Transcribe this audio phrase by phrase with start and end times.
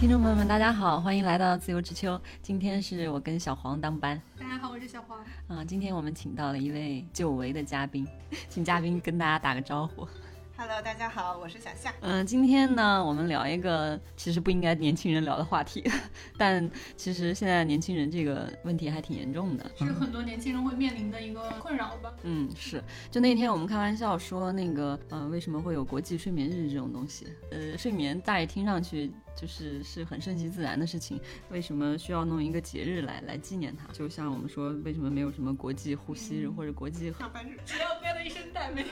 [0.00, 2.18] 听众朋友们，大家好，欢迎来到自由之秋。
[2.40, 5.18] 今天是我跟小黄当班大家好，我是小黄。
[5.46, 8.08] 啊、今天我们请到了一位久违的嘉宾，
[8.48, 10.08] 请嘉宾跟大家打个招呼。
[10.56, 11.92] Hello，大家好，我是小夏。
[12.00, 15.84] 嗯、今天呢，我们聊一个其实不应该年轻人聊的话题，
[16.38, 19.70] 但其实现在年轻人这个问题还挺严重的。
[19.76, 22.10] 是很多年轻人会面临的一个困扰吧？
[22.22, 22.82] 嗯，是。
[23.10, 27.26] 就那天我们开玩笑说，那个，呃，为什么会有国际睡眠日这种东西？
[27.50, 31.20] 呃，睡眠乍一听上去就是是很顺其自然的事情，
[31.50, 33.86] 为什么需要弄一个节日来来纪念它？
[33.92, 38.84] 就像我们说，为什么没有什么国际呼吸日或者国际上班日，只要憋了一身带没。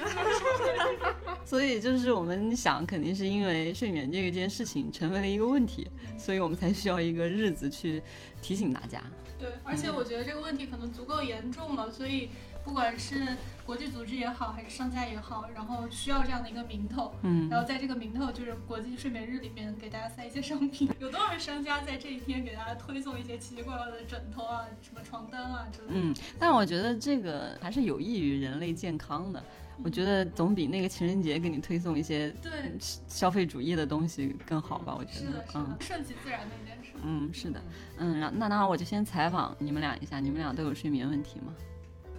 [1.44, 5.88] 所以就是我们想，肯定是因为睡眠这一件事情成为了一个问题，
[6.18, 8.02] 所以我们才需要一个日子去
[8.42, 9.02] 提醒大家。
[9.38, 12.30] 对，而且我觉得这个问题可能足够严重了，所以
[12.68, 20.86] 不管是国际组织也好，还是商家也好，然后需要这样的一个名头，嗯然后在这个名头就是国际睡眠日里面给大家塞一些商品。
[21.00, 25.94] 有多少商家在这一天给大家推送一些奇奇怪怪的枕头啊、什么床单啊之类的？
[25.94, 29.42] 嗯，但我觉得这个还是有益于人类健康的。
[29.82, 32.50] 我觉得总比那个情人节给你推送一些对，
[33.06, 34.94] 消费主义的东西更好吧？
[34.94, 36.90] 我觉得是的，，是嗯的，顺其自然的一件事。
[37.02, 37.62] 嗯，是的，
[37.96, 41.54] 嗯，然那那我就先采访你们俩一下，你们俩都有睡眠问题吗？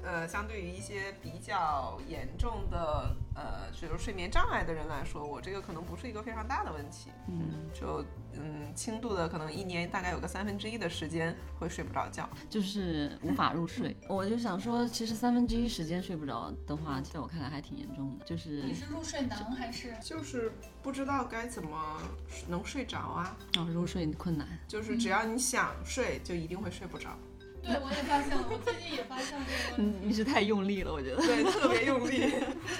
[0.03, 7.11] 呃，相对于一些比较严重的呃，比如睡眠障碍的人来说，我这个可能不是一个非常大的问题。
[7.27, 12.27] 嗯，就嗯，轻度的可能一年大概有个三分之一的时间会睡不着觉。
[12.49, 13.95] 就是无法入睡。
[14.07, 19.93] 我就想说，其实三分之一时间睡不着的话，在我看来还挺严重的，就是你是入睡难还是？
[20.01, 21.97] 就是不知道该怎么
[22.47, 24.47] 能睡着啊，啊入睡困难。
[24.67, 27.09] 就是只要你想睡，就一定会睡不着。
[27.61, 29.99] 对，我也发现了，我最近也发现了这个问题。
[30.01, 32.31] 嗯，你是太用力了，我觉得对，特别用力。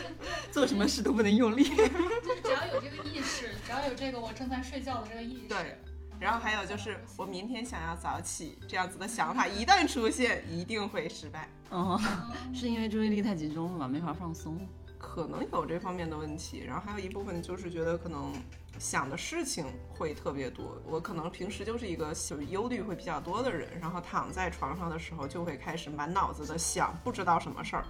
[0.51, 1.63] 做什么事都不能用力。
[2.23, 5.77] 就是只要有这个意识，只要有这个我正在睡觉的这个意识，对
[6.19, 11.47] 然后还有就是，我明天想要早起这样子的想法一旦出现，一定会失败。
[11.69, 11.99] 哦，
[12.53, 14.59] 是因为注意力太集中了吧，没法放松。
[15.15, 18.31] 可能有这方面的问题，然后还有一部分就是觉得可能
[18.77, 20.79] 想的事情会特别多。
[20.85, 27.83] 我可能平时就是一个就是忧虑会比较多的人，然后躺在床上的时候就会开始满脑子的想不知道什么事儿。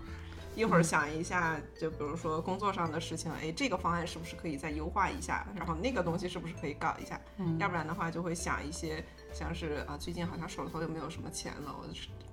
[0.56, 5.46] 一会儿想一下，就比如说工作上的事情，哎，这个方案是不是可以再优化一下？
[5.56, 7.20] 然后那个东西是不是可以搞一下？
[7.38, 9.04] 嗯要不然的话就会想一些，
[9.34, 11.86] 像是啊，最近好像手头又没有什么钱了，我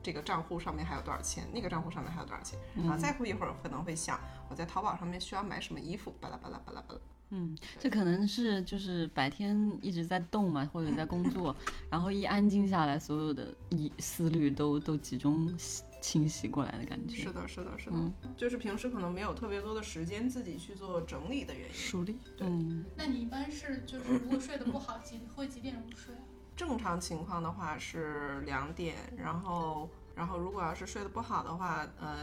[0.07, 1.49] 这个账户上面还有多少钱？
[1.53, 2.57] 那个账户上面还有多少钱？
[2.77, 6.15] 然后再过一会儿可能会想，我在淘宝上面需要买什么衣服？
[6.21, 7.01] 巴拉巴拉巴拉巴拉。
[7.31, 11.57] 嗯，这可能是就是白天一直在动嘛，或者在工作，
[11.91, 15.53] 然后一安静下来，所有的一思虑都都集中
[16.01, 17.17] 清洗过来的感觉。
[17.25, 21.75] 是的，是的，是的，嗯就是平时可能没有特别多的时间自己去做整理的原因。
[21.75, 22.17] 梳理。
[22.37, 26.23] 对嗯，那你一般是就是如果睡得不好，几会几点入睡啊？
[26.57, 32.17] 正常情况的话是两点，然后然后如果要是睡得不好的话，呃，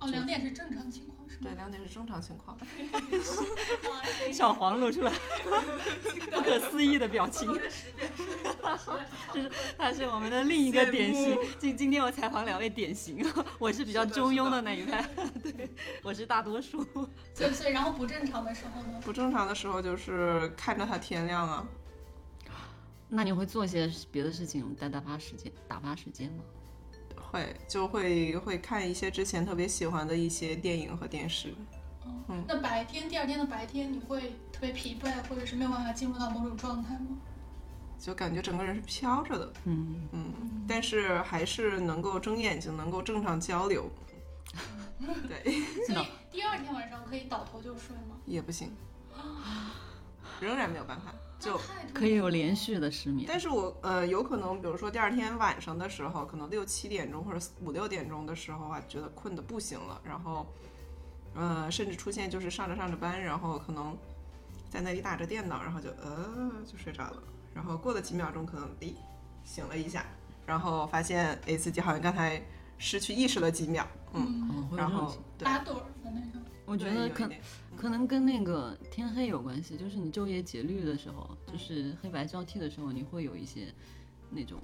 [0.00, 1.40] 哦，两点是正常情况是吗？
[1.42, 2.56] 对，两点是正常情况。
[4.32, 5.12] 小黄露出来
[6.30, 7.52] 不可思议的表情，
[9.32, 11.36] 就是他是我们的另一个典型。
[11.58, 13.26] 今今天我采访两位典型，
[13.58, 15.04] 我是比较中庸的那一派，
[15.42, 15.68] 对，
[16.04, 16.84] 我是大多数。
[17.34, 19.00] 对，所以然后不正常的时候呢？
[19.02, 21.66] 不正常的时候就是看着它天亮啊，
[23.10, 26.44] 那你会做些别的事情来打发时间、打发时间吗？
[27.16, 31.54] 会就会会看一些之前特别喜欢的一些电影和电视。
[32.28, 34.20] 嗯，那白天第二天的白天，你会
[34.52, 37.18] 特别疲惫，或者是没有办法进入到某种状态吗？
[37.98, 40.32] 就感觉整个人是飘着的，嗯，嗯，
[40.66, 43.90] 但是还是能够睁眼睛，能够正常交流。
[45.28, 48.16] 对，所以第二天晚上可以倒头就睡吗？
[48.24, 48.72] 也不行，
[50.40, 51.12] 仍然没有办法。
[51.40, 51.58] 就
[51.94, 53.26] 可以有连续的失眠。
[53.26, 60.46] 但是我呃有可能，比如说第二天晚上的时候，可能六七点钟或者五六点钟的时候啊，觉得困得不行了，然后
[61.34, 63.96] 呃甚至出现就是上着上着班，然后可能
[64.68, 67.22] 在那里打着电脑，然后就呃就睡着了，
[67.54, 68.94] 然后过了几秒钟，可能诶
[69.42, 70.04] 醒了一下，
[70.46, 72.40] 然后发现诶自己好像刚才
[72.76, 76.42] 失去意识了几秒，嗯，嗯，然后打盹儿的那种。
[76.70, 77.28] 我觉得可
[77.76, 83.74] 可能跟那个天黑有关系，就是你昼夜节律的时候，就是黑白交替的时候，你会有一些
[84.30, 84.60] 那种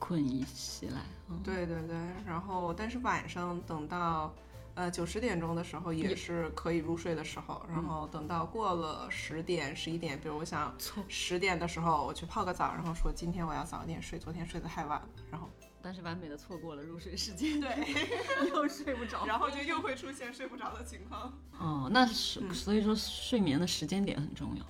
[0.00, 1.02] 困意袭来。
[1.28, 1.96] 嗯，对对对，
[2.26, 4.34] 然后但是晚上等到
[4.74, 10.74] 呃九十点钟的时候也是可以入睡的时候，然后等到过了十点十一点，比如我想。
[11.06, 15.48] 十点的时候我去泡个澡，然后说今天我要早点睡，昨天睡得太晚了，然后
[15.82, 17.70] 但是完美的错过了入睡时间，对，
[18.50, 19.24] 又睡不着。
[19.26, 21.32] 然后就又会出现睡不着的情况。
[21.58, 24.64] 哦，那是、所以说睡眠的时间点很重要。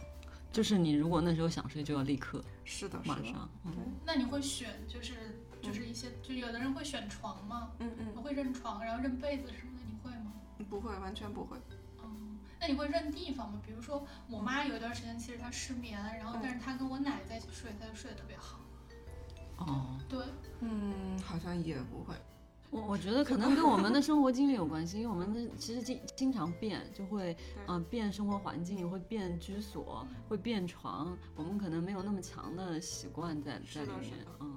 [0.53, 3.49] 就是你如果那时候想睡，就要立刻是的，是的，马上。
[3.65, 3.73] 嗯
[4.05, 7.71] 那你会选就是就是一些，就有的人会选床吗？
[7.79, 10.33] 嗯嗯，会认床，然后认被子什么的，你会吗？
[10.69, 11.56] 不会，完全不会。
[12.03, 13.61] 嗯，那你会认地方吗？
[13.65, 18.59] 比如说我妈有一段时间其实她失眠，然后但是她跟我奶在一起睡，她就睡得特别好。
[19.61, 20.19] 哦，对，
[20.61, 22.15] 嗯，好像也不会。
[22.71, 27.37] 我我觉得可能跟我们的生活经历有关系，因为我们的其实经经常变，就会
[27.67, 34.12] 嗯、呃变生活环境，会变居所，会变床，我们可能没有那么强的习惯在在里面。
[34.39, 34.57] 嗯，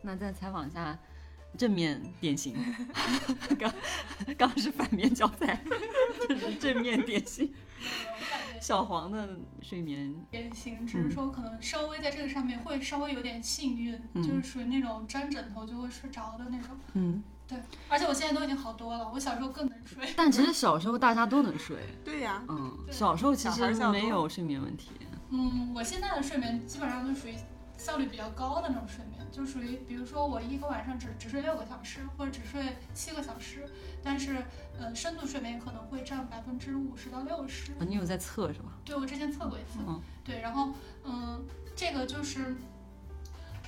[0.00, 0.96] 那再采访一下，
[1.56, 2.54] 正面典型，
[3.58, 3.72] 刚
[4.36, 5.60] 刚是反面教材，
[6.28, 7.52] 这是正面典型。
[8.68, 9.26] 小黄的
[9.62, 14.22] 睡眠，也行，只是说可能稍微在这个上面会稍微有点幸运，嗯。
[14.22, 16.76] 就是属于那种沾枕头就会睡着的那种。
[16.92, 20.06] 嗯，对，而且我现在都已经好多了，我小时候更能睡。
[20.14, 24.90] 但其实小时候大家都能睡，对呀，嗯，小时候其实没有睡眠问题。
[25.30, 27.34] 嗯，我现在的睡眠基本上都属于
[27.78, 33.64] 效率比较高的那种睡眠，就属于比如说我一个晚上只只睡六个小时，或者只睡七个小时，
[34.02, 34.44] 但是
[34.78, 37.72] 呃深度睡眠可能会占百分之五十到六十。
[37.72, 38.72] 啊，你有在测是吧？
[38.84, 41.42] 对我之前测过一次，嗯对，然后嗯，
[41.76, 42.56] 这个就是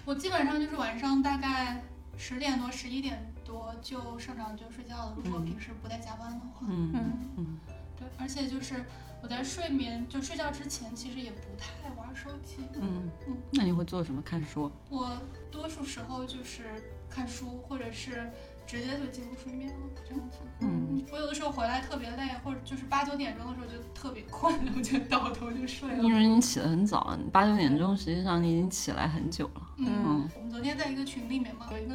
[0.04, 1.80] 我基本上就是晚上大概
[2.16, 5.14] 十点多、十一点多就上床就睡觉了。
[5.16, 7.58] 如果嗯平时不带加班的话，嗯嗯嗯
[7.96, 8.84] 对，而且就是
[9.22, 12.56] 我在睡眠就睡觉之前，其实也不太玩手机。
[12.74, 14.22] 嗯嗯，那你会做什么？
[14.22, 14.70] 看书？
[14.88, 15.16] 我
[15.50, 16.64] 多数时候就是
[17.08, 18.30] 看书，或者是
[18.66, 19.76] 直接就进入睡眠了，
[20.08, 20.38] 这样子。
[20.60, 26.02] 嗯，我有的时候回来特别累，或者就是八九点钟的时候就特别困，我就倒头就睡了。
[26.02, 29.62] 因为你起得很早，你八九点钟，实际上你已经起来很久了。
[29.78, 31.94] 嗯，我们昨天在一个群里面嘛，有一个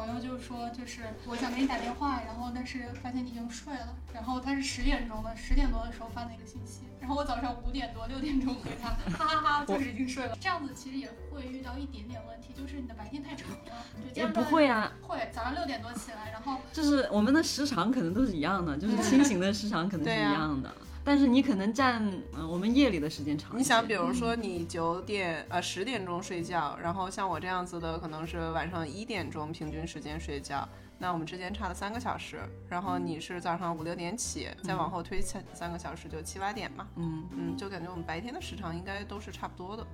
[0.00, 10.34] 朋友就说，就是我想给你打电话，然后但是发现你已经睡了，然后他是十点钟的，十点多的时候发的一个信息，然后我早上五点多六点钟回他，哈哈哈，就是已经睡了。
[10.40, 22.02] 这样子其实也会遇到一点点问题，就是你的白天太长了，对，也不会啊，会早上六点多起来，然后就是我们的时长可能都是一样的，就是清醒的时长可能是一样的，但是你可能占
[22.34, 23.58] 嗯我们夜里的时间长。
[23.58, 30.68] 你想，比如说你九点呃十点钟睡觉，然后像我这样子的，可能是晚上一点钟平均时间睡觉，
[30.98, 32.40] 那我们之间差了三个小时。
[32.68, 36.86] 然后你是早上五六点起，再往后推三三个小时，就七八点嘛。
[36.96, 39.86] 嗯，嗯，就感觉我们白天的时长应该都是差不多的。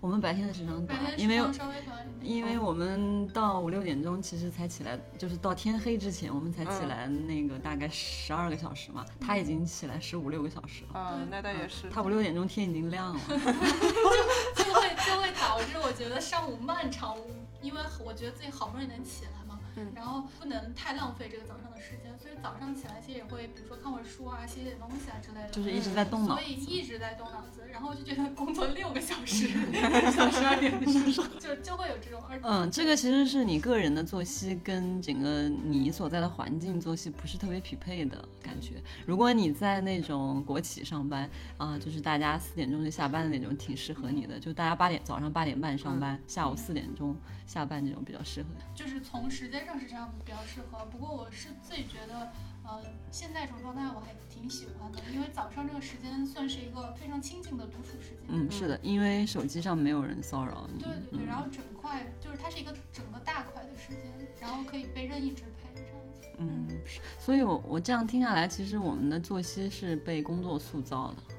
[0.00, 1.40] 我们白天的时长短，因为。
[2.22, 11.16] 因为我们到五六点钟其实才起来，就是到天黑之前我们才起嗯来，那个大概十二个小时嘛，他已经起来十五六个小时了。
[11.18, 11.88] 嗯，那倒也是。
[11.88, 13.20] 他五六点钟天已经亮了，
[14.54, 17.16] 就就会就会导致我觉得上午漫长，
[17.62, 19.39] 因为我觉得自己好不容易能起来嘛，
[19.76, 19.92] 嗯。
[19.94, 29.48] 然后不能太浪费这个早上的时间，所以早上起来其实也会，比如说看会儿书啊，写写东西啊之类的，就是一直在动脑所以一直在动脑子，然后就觉得工作六个小时，
[30.16, 38.74] 到十二点的时候，就就会有这种，而嗯，这个其实是你个人的作息跟整个你所在的环境作息不是特别匹配的感觉。
[39.06, 44.38] 如果你在那种国企上班啊、就是大家四点钟就下班的那种，挺适合你的。
[44.38, 47.16] 就大家八点早上八点半上班，下午四点钟
[47.50, 48.48] 下班这种比较适合。
[48.76, 50.84] 就是从时间上是这样子比较适合。
[50.86, 52.30] 不过我是自己觉得，
[52.62, 52.80] 呃，
[53.10, 58.28] 现在这种状态我还挺喜欢的，因为早上这个时间算是一个非常清静的独处时间。
[58.28, 60.80] 嗯，是的，因为手机上没有人骚扰你。
[60.80, 66.28] 对对对，嗯然后整块就是它是一个整个大块的时间，然后可以被任意支配这样子。
[66.38, 71.34] 嗯，是所以我我这样听下来，其实我们的作息是被工作塑造的。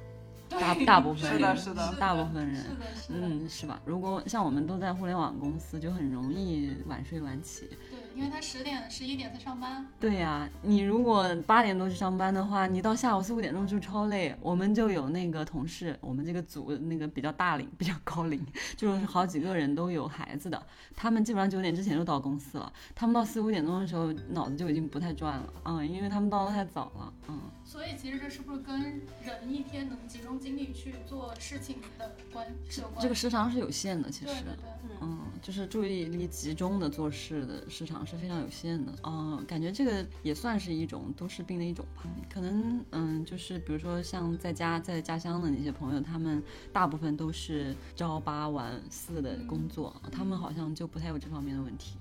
[0.61, 3.81] 大 大部分是的是的大部分人是的，是的，嗯，是吧？
[3.83, 7.67] 如果像我们都在互联网公司，就很容易晚睡晚起。
[7.89, 14.35] 对，因为他十点十一点才上班，对呀、你如果八点多去上班的话，你到下午四五点钟就超累。
[14.39, 18.39] 我们就有那个同事，我们这个组那个比较大龄、比较高龄，
[18.77, 20.61] 就是好几个人都有孩子的，
[20.95, 22.71] 他们基本上九点之前就到公司了。
[22.93, 27.39] 他们到四五点钟的时候，脑子就已经不太转了，嗯，因为他们到的太早了，嗯。
[27.71, 28.81] 所以其实这是不是跟
[29.23, 32.91] 人一天能集中精力去做事情的关是有？
[32.99, 34.25] 这个时长是有限的，其实。
[34.25, 38.91] 对对对，嗯，就是注意力集中的做事的时长是非常有限的。
[39.03, 42.03] 嗯，感觉这个也算是一种都市病的一种吧。
[42.29, 51.95] 可能嗯，就是比如说像在家在家乡的那些朋友，他们大部分都是朝八晚四的工作，他们好像就不太有这方面的问题。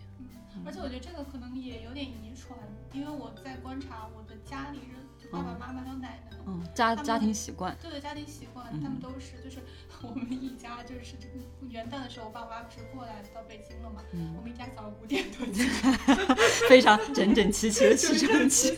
[0.66, 2.58] 而且我觉得这个可能也有点遗传，
[2.92, 4.99] 因为我在观察我的家里人，就
[5.30, 9.58] 爸爸妈妈还有奶奶，嗯，家家庭习惯，对的家庭习惯，嗯他们都是就是
[10.02, 15.62] 我们一家就是这个元旦的时候，我爸妈不是过来到北京了嘛，嗯我，们一家早上五点多起
[16.68, 18.74] 非常整整齐齐的起床气，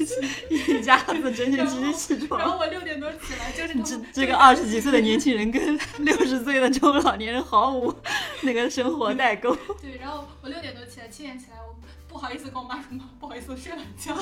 [0.51, 2.41] 一家子整整齐齐起床。
[2.41, 7.95] 然后我六点多起来，就是他这这个二十几岁的年轻人跟六十岁的中老年人毫无
[8.43, 9.57] 那个生活代沟。
[9.81, 11.75] 对，然后我六点多起来，七点起来，我
[12.13, 14.15] 不好意思跟我妈说妈，不好意思，我睡懒觉。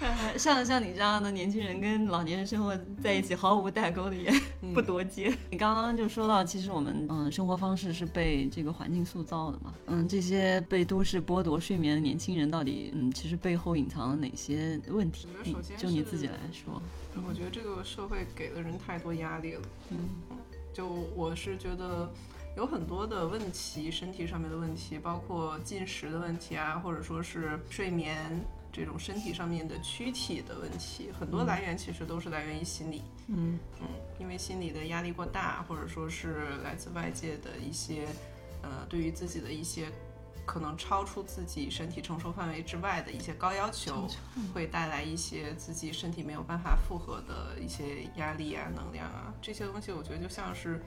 [0.00, 4.32] 呃 像像你这样的年轻人跟老年人生活在一起毫无代沟的也
[4.72, 5.36] 不多见。
[5.50, 15.50] 你刚刚就说到，其实我们嗯生活方式是被这个环境塑造的嘛，嗯这些被都市剥夺睡眠的年轻人到底嗯其实背后隐藏了哪些问题我觉？
[15.52, 16.80] 得首先就你自己来说，
[17.28, 19.62] 我觉得这个社会给了人太多压力了。
[19.90, 19.98] 嗯
[20.72, 20.86] 就
[21.16, 22.08] 我是觉得
[22.56, 28.40] 有很多的问题，身体上面的问题，包括进食的问题啊，或者说是睡眠
[28.72, 33.02] 这种身体上面的躯体的问题，很多来源其实都是来源于心理。
[33.28, 33.86] 嗯嗯，
[34.18, 38.06] 因为心理的压力过大，或者说是来自外界的一些，
[38.62, 39.86] 呃，对于自己的一些
[40.44, 44.08] 可能超出自己身体承受范围之外的一些高要求，
[44.52, 50.82] 会带来一些自己身体没有办法负荷的一些压力啊、能量啊，这些东西我觉得就像是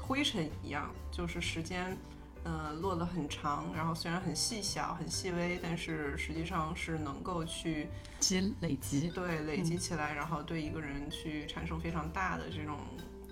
[0.00, 1.96] 灰尘一样，就是时间。
[2.44, 7.86] 呃，落得很长，然后虽然很细小、很细微，但是实际上是能够去
[8.18, 12.80] 积累积，对，累积起来，然后对一个人去产生非常大的这种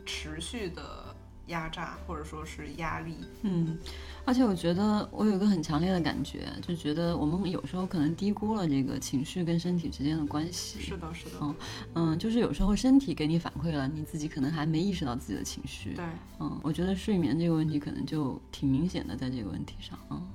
[0.07, 1.10] 持续的
[1.50, 3.14] 压榨或者说是压力。
[3.42, 3.78] 嗯，
[4.25, 10.80] 而且我觉得我有一个很强烈的感觉，就觉得我们有时候可能低估了这个情绪跟身体之间的关系。
[10.80, 11.54] 是的，是的，嗯
[11.95, 15.95] 嗯，就是有时候身体给你反馈了，你自己可能还没意识到自己的情绪。
[15.95, 16.04] 对
[16.38, 19.99] 嗯，我觉得睡眠这个问题可能就挺明显的，在这个问题上。
[20.11, 20.26] 嗯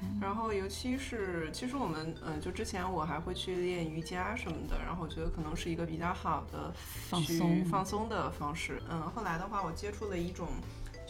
[0.00, 0.08] 对。
[0.20, 8.82] 然后尤其是，其实我们嗯、呃就之前我还会去练瑜伽什么的，然后我觉得可能是一个比较好的去放松放松的方式。
[8.90, 10.48] 嗯，后来的话，我接触了一种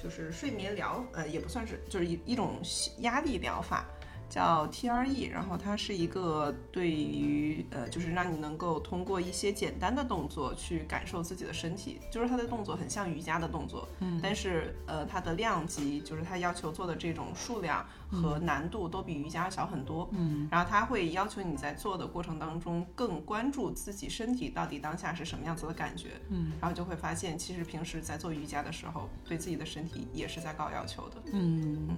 [0.01, 2.61] 就是睡眠疗，呃，也不算是，就是一一种
[2.99, 3.85] 压力疗法。
[4.27, 31.89] 叫 TRE，然后它是一个对于呃，就是让你能够通过一些简单的动作去感受自己的身体，就是它的动作很像瑜伽的动作，嗯但是呃，它的量级就是它要求做的这种数量和难度都比瑜伽小很多，嗯然后它会要求你在做的过程当中更关注自己身体到底当下是什么样子的感觉，嗯然后就会发现其实平时在做瑜伽的时候，对自己的身体也是在高要求的，嗯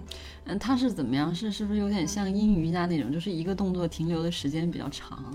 [0.46, 1.34] 嗯，它是怎么样？
[1.34, 5.34] 是是不是有点像阴瑜伽那种，就是一个动作停留的时间比较长？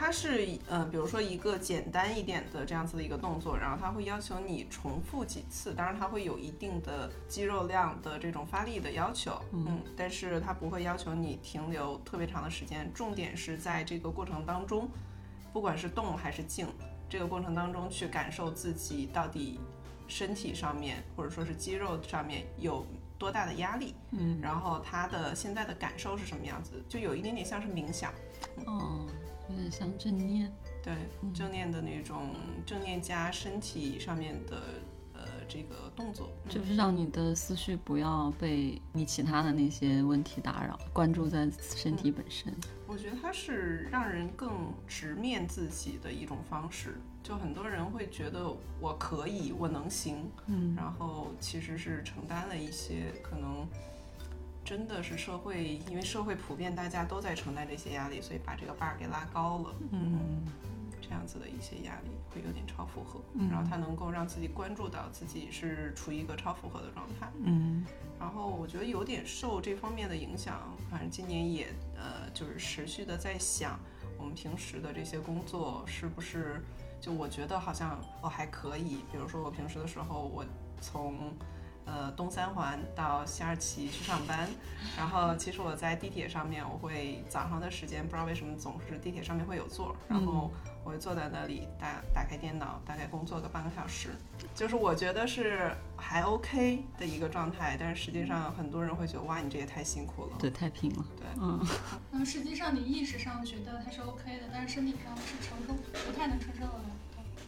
[0.00, 14.88] 它是呃，比如说一个简单一点的这样子的一个动作，然后它会要求你重复几次，当然它会有一定的肌肉量的这种发力的要求，嗯，但是它不会要求你停留特别长的时间，重点是在这个过程当中，
[15.52, 16.66] 不管是动还是静，
[17.06, 19.60] 这个过程当中去感受自己到底
[20.08, 22.86] 身体上面或者说是肌肉上面有
[23.18, 28.10] 多大的压力，嗯然后它的现在的感受是什么样子，就有一点点像是冥想。
[28.64, 29.06] 哦，
[29.50, 30.52] 有点像正念。
[30.82, 30.94] 对
[31.34, 32.30] 正念的那种
[32.64, 34.62] 正念加身体上面的
[35.12, 42.50] 呃这个动作，嗯就是让你的思绪不要被你其他的那些问题打扰，关注在身体本身。
[42.86, 46.98] 我觉得它是让人更直面自己的一种方式。
[47.22, 53.68] 就很多人会觉得我可以，我能行，嗯然后其实是承担了一些可能。
[54.70, 59.74] 真的是社会，因为社会普遍大家都在承担这些压力，所以把这个 bar 给拉高了。
[59.90, 60.44] 嗯
[61.02, 67.28] 这样子的一些压力会有点超负荷，嗯然后他能够让自己关注到自己是处于一个超负荷的状态。
[67.42, 67.84] 嗯
[68.16, 73.76] 然后我觉得有点受这方面的影响，反正今年也呃就是持续的在想，
[74.16, 76.62] 我们平时的这些工作是不是
[77.00, 80.44] 就我觉得好像我还可以，比如说我平时的时候，我
[80.80, 81.32] 从
[81.90, 84.48] 呃东三环到西二旗去上班，
[84.96, 90.50] 然后其实我在地铁上面，我会早上的时间不知道为什么总是地铁上面会有座儿，然后
[90.84, 94.10] 我会坐在那里打打开电脑，大概工作个半个小时，
[94.54, 100.36] 就是我觉得是还 OK 的一个状态，但是实际上很多人会觉得哇，你这也太辛苦了。
[100.38, 101.04] 对，太拼了。
[101.16, 101.66] 对嗯
[102.12, 105.74] 嗯，实际上你意识上觉得它是 OK 的，但是身体上是承受
[106.06, 106.99] 不太能承受得了的。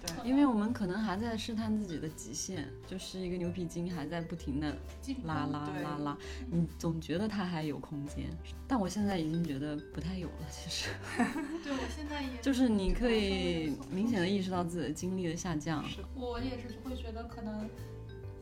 [0.05, 4.77] 对因为我们可能还在试探自己的极限，就是一个牛皮筋还在不停的
[5.25, 6.19] 拉拉拉拉，
[6.51, 8.29] 你总觉得它还有空间，
[8.67, 10.47] 但我现在已经觉得不太有了。
[10.51, 10.89] 其实，
[11.63, 15.85] 对我现在也 就是你可以明显的意识到自己的精力的下降。
[16.15, 17.69] 我也是会觉得可能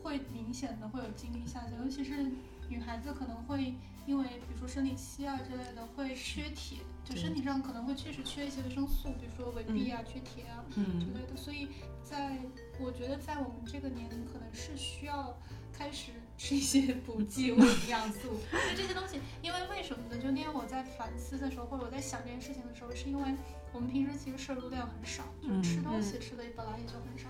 [0.03, 2.31] 会明显的会有精力下降，尤其是
[2.71, 3.75] 女孩子可能会
[4.07, 11.37] 因为比如说生理期啊之类的会缺铁，就身体上可能会确实缺一些维生素，比如说维 B 啊、缺铁啊之嗯类的。
[11.37, 11.69] 所以
[12.03, 12.39] 在
[12.81, 15.37] 我觉得在我们这个年龄，可能是需要
[15.73, 19.21] 开始吃一些补剂 或者营养素，就这些东西。
[19.43, 20.17] 因为为什么呢？
[20.21, 23.35] 就那天我在反思的时候，或者我在想这件事情的时候，是因为
[23.73, 27.29] 我们平时其实摄入量很少，就是吃东西吃的本来也就很少。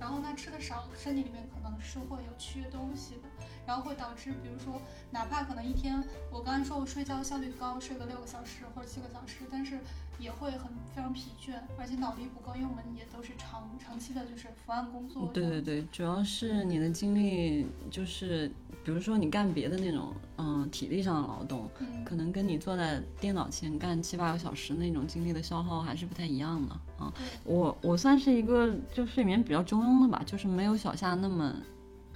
[0.00, 3.22] 然后呢，吃的少，身体里面可能是会有缺东西的，
[3.68, 9.78] 然后会导致，比如说，哪怕可能一天，我刚才说我睡觉效率高，睡个六个小时或者七个小时，但是
[10.18, 15.30] 也会很非常疲倦，而且脑力不够，因为我们也都是长长期的，就是伏案工作。
[15.34, 18.50] 对对对，主要是你的精力就是，
[18.82, 27.12] 比如说你干别的那种，嗯，体力上的劳动，嗯，可能跟你坐在电脑前干七八个小时那种精力的消耗还是不太一样的啊。
[27.44, 31.54] 我我算是一个就睡眠比较中庸的吧，就是没有小夏那么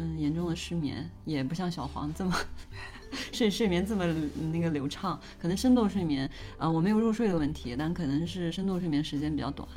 [0.02, 2.34] 嗯严重的失眠，也不像小黄这么
[3.32, 4.04] 睡睡眠这么
[4.52, 6.26] 那个流畅，可能深度睡眠
[6.58, 9.68] 啊、呃我没有入睡的问题，但可能是深度睡眠时间比较短，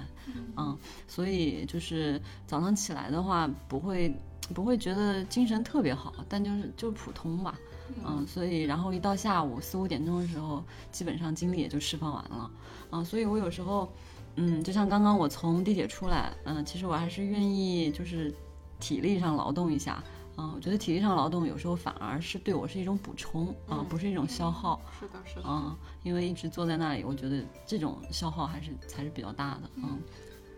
[0.57, 0.77] 嗯，
[1.07, 4.15] 所以就是早上起来的话不会
[4.53, 7.57] 不会觉得精神特别好，但就是就普通吧。
[8.03, 12.49] 嗯，所以然后一到下午四五点钟的时候，基本上精力也就释放完了，
[12.89, 13.93] 啊，所以我有时候，
[14.37, 18.33] 嗯，就像刚刚我从地铁出来，嗯，其实我还是愿意就是
[18.79, 20.03] 体力上劳动一下，
[20.35, 25.47] 啊，我觉得体力上劳动有时候反而是对我是一种补充啊，不是一种消耗，是的，是的。
[25.47, 30.01] 啊，因为一直坐在那里，我觉得这种消耗还是才是比较大的，嗯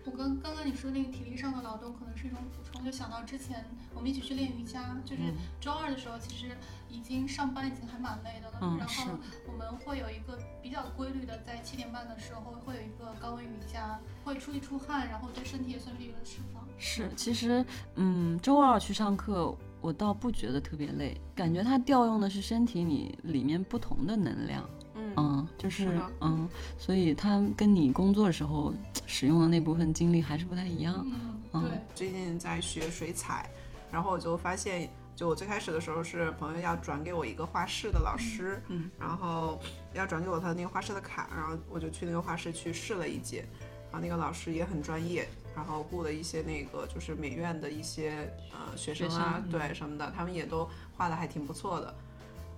[0.09, 5.21] 我刚刚刚你说那个体力上的劳动可能是一种补充，就想到之前我们一起去练瑜伽，就是
[5.59, 6.55] 周二的时候，其实
[6.89, 9.11] 已经上班已经还蛮累的了，然嗯是后
[9.45, 16.65] 我们会有一个比较规律的，在七点半的时候会有一个高温瑜伽，会出一出汗，然后对身体也算是一个释放。
[16.77, 17.65] 是，其实，
[17.95, 28.73] 嗯，周二去上课，我倒不觉得特别累，感觉它调用的是身体里里面不同的能量，嗯嗯，就是是嗯，所以它跟你工作的时候
[29.05, 31.05] 使用的那部分精力还是不太一样。
[31.05, 33.49] 嗯，嗯对，最近在学水彩，
[33.91, 39.59] 然后我就发现，就我最开始的时候是朋友要转给我一个画室的老师，嗯，然后
[39.93, 43.45] 要转给我他的那个画室的卡，然后我就去那个画室去试了一节，
[43.91, 51.93] 然后那个老师也很专业，然后雇了一些那个就是美院的一些呃学生啊，对什么的，他们也都画的还挺不错的，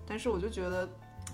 [0.06, 0.88] 但是我就觉得。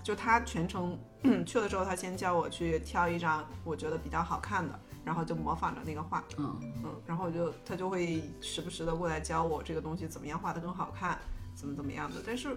[0.03, 0.95] 就他全程
[1.47, 6.55] 去了之后，他先教我去挑一张我觉得比较好看的，然后就模仿着那个画，嗯。
[6.83, 10.37] 嗯，然后我就他就会时不时的过来教我这个东西怎么样？
[10.37, 11.17] 画的更好看，
[11.55, 12.55] 怎么怎么样的，但是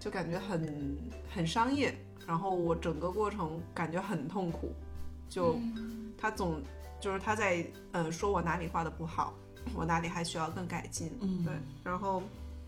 [0.00, 0.98] 就感觉很
[1.32, 1.94] 很商业，
[2.26, 4.74] 然后我整个过程感觉很痛苦，
[5.28, 6.12] 就嗯。
[6.18, 6.60] 他总
[7.06, 9.32] 就是他在呃说我哪里画的不好，
[9.72, 12.20] 我哪里还需要更改进，嗯对，然后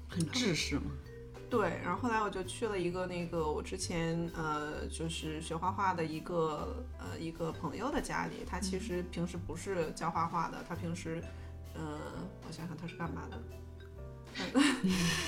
[0.08, 0.92] 很制式嘛。
[1.50, 11.20] 对，然后后来我就去了一个那个我之前呃就是学画画的一个呃一个朋友的家里，他其实平时不是教画画的，他平时
[11.74, 12.00] 嗯、呃
[12.46, 13.42] 我想想他是干嘛的。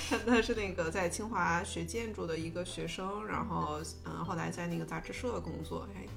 [0.09, 6.07] 他 他是那个在清华学建筑的一个学生，然后嗯后来在那个杂志社工作，哎，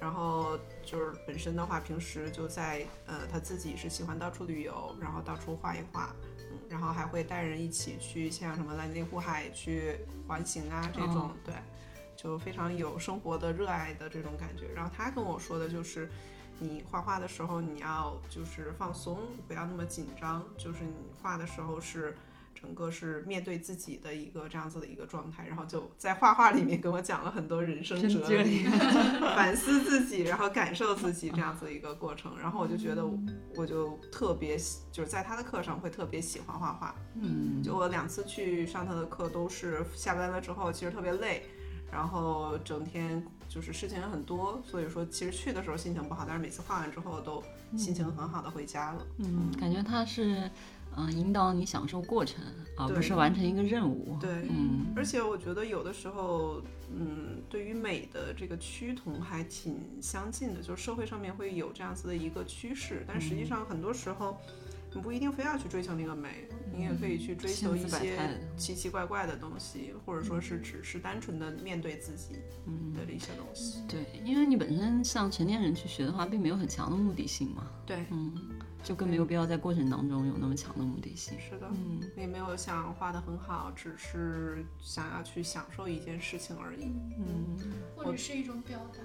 [0.00, 6.14] 然后就是本身的话，平时就在呃他自己是喜欢到处旅游，然后到处画一画，
[6.50, 11.54] 嗯，然后还会带人一起去像什么蓝内湖海去环形啊这种，哦对，
[12.16, 14.72] 就非常有生活的热爱的这种感觉。
[14.74, 16.10] 然后他跟我说的就是，
[16.58, 22.16] 你画画的时候你要就是放松，不要那么紧张，就是你画的时候是。
[22.60, 28.64] 整个是面对自己的一个这样子的一个状态，然后就在画画里面跟我讲了很多人生哲哲理，
[29.34, 32.38] 反思自己，然后感受自己这样子的一个过程。
[32.38, 33.02] 然后我就觉得，
[33.56, 36.94] 我就特别喜就是在他的课上会特别喜欢画画。
[37.14, 41.44] 嗯，就我两次去上他的课都是下班了之后，其实特别累，
[41.90, 47.42] 然后整天就是事情也很多，所以说其实去的时候心情不好，但是每次画完之后都
[47.76, 49.06] 心情很好的回家了。
[49.18, 50.50] 嗯，感觉他是
[51.00, 52.42] 嗯、呃引导你享受过程，
[52.76, 54.16] 而不是完成一个任务。
[54.20, 64.36] 对，嗯而且我觉得有的时候，嗯，对于美的这个趋同还挺相近的，就是社会上面会有这样子的一个趋势，但实际上很多时候。
[64.92, 68.18] 你不一定非要去追求那个美，你也可以去追求一些
[68.56, 73.84] 奇奇怪怪的东西，或者说是只是单纯的面对自己嗯，的一些东西。
[73.86, 78.34] 对，因为你本身像成年人去学的话，并没有很强的目的性嘛，对，嗯，
[78.82, 81.38] 就更没有必要在过程当中有那么强的目的性。
[81.40, 86.84] 是的，嗯也没有想画的很好，只是想要去享受一件事情而已。
[87.18, 87.56] 嗯
[87.96, 89.00] 或者是一种表达。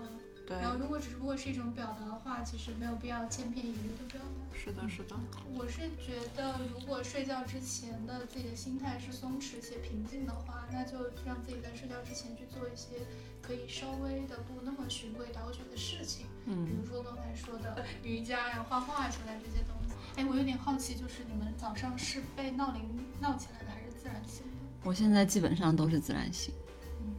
[0.47, 4.55] 对，然后如果只不过是一种表达的话，其实没有必要千篇一律的表达。
[4.55, 5.15] 是的，是的，
[5.55, 13.07] 我是觉得，如果睡觉之前的自己的心态是松弛且平静的话，那就让自己在睡觉之前去做一些
[13.45, 19.93] 可以稍微的不那么循规蹈矩的事情，嗯比嗯如说刚才说的瑜伽呀、画画之类这些东西。
[20.15, 22.81] 哎，我有点好奇，就是你们早上是被闹铃
[23.19, 24.51] 闹起来的，还是自然醒的？
[24.83, 26.53] 我现在基本上都是自然醒。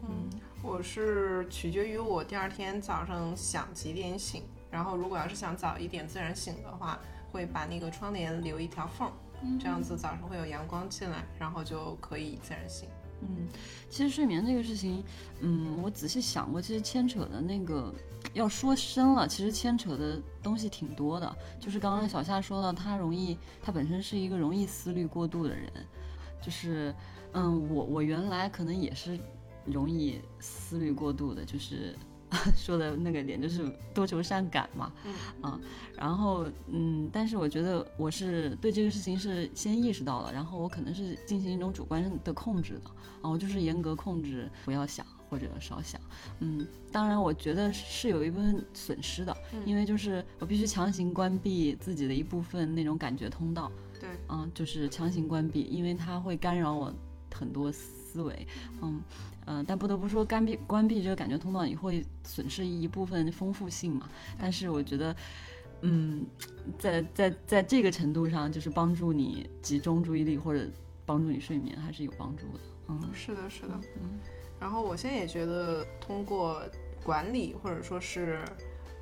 [0.03, 0.29] 嗯
[0.63, 6.99] 我是取决于我第二天早上想几点醒，然后如果要是想早一点自然醒的话，
[7.31, 9.13] 会把那个窗帘留一条缝
[9.61, 12.89] 这样子早上会有阳光进来，然后就可以自然醒。
[13.23, 13.49] 嗯，
[13.89, 15.03] 其实睡眠这个事情，
[15.41, 17.93] 嗯，我仔细想过，其实牵扯的那个，
[18.35, 21.37] 要说深了，其实牵扯的东西挺多的。
[21.59, 25.71] 就是刚刚小夏说的，他容易，他本身是一个容易思虑过度的人，
[26.43, 26.95] 就是，
[27.33, 29.19] 嗯，我我原来可能也是
[29.65, 31.97] 容易思虑过度的，就是
[32.57, 35.15] 说的那个点就是多愁善感嘛，嗯。
[35.43, 35.61] 啊，
[35.97, 42.91] 然后嗯，但是我觉得我是对这个事情是先意识到了，然后我可能是进行一种主观的控制的，
[43.23, 46.01] 啊，我就是严格控制不要想或者少想，
[46.41, 53.71] 嗯，当然我觉得是有一部分损失的，因为就是我必须强行关闭自己的一部分那种感觉通道，
[54.01, 56.93] 对，啊，就是强行关闭，因为它会干扰我
[57.35, 58.47] 很多思维，
[58.83, 59.01] 嗯
[59.47, 64.09] 嗯、呃但不得不说，关闭关闭这个感觉通道，你会损失一部分丰富性嘛。
[64.39, 65.17] 但是我觉得，
[65.81, 66.25] 嗯，
[66.79, 70.69] 在在在这个程度上，就是帮助你集中注意力或者
[71.05, 72.61] 帮助你睡眠，还是有帮助的。
[72.89, 73.81] 嗯是的，是的。
[74.03, 74.19] 嗯
[74.59, 76.63] 然后我现在也觉得，通过
[77.05, 78.41] 管理或者说是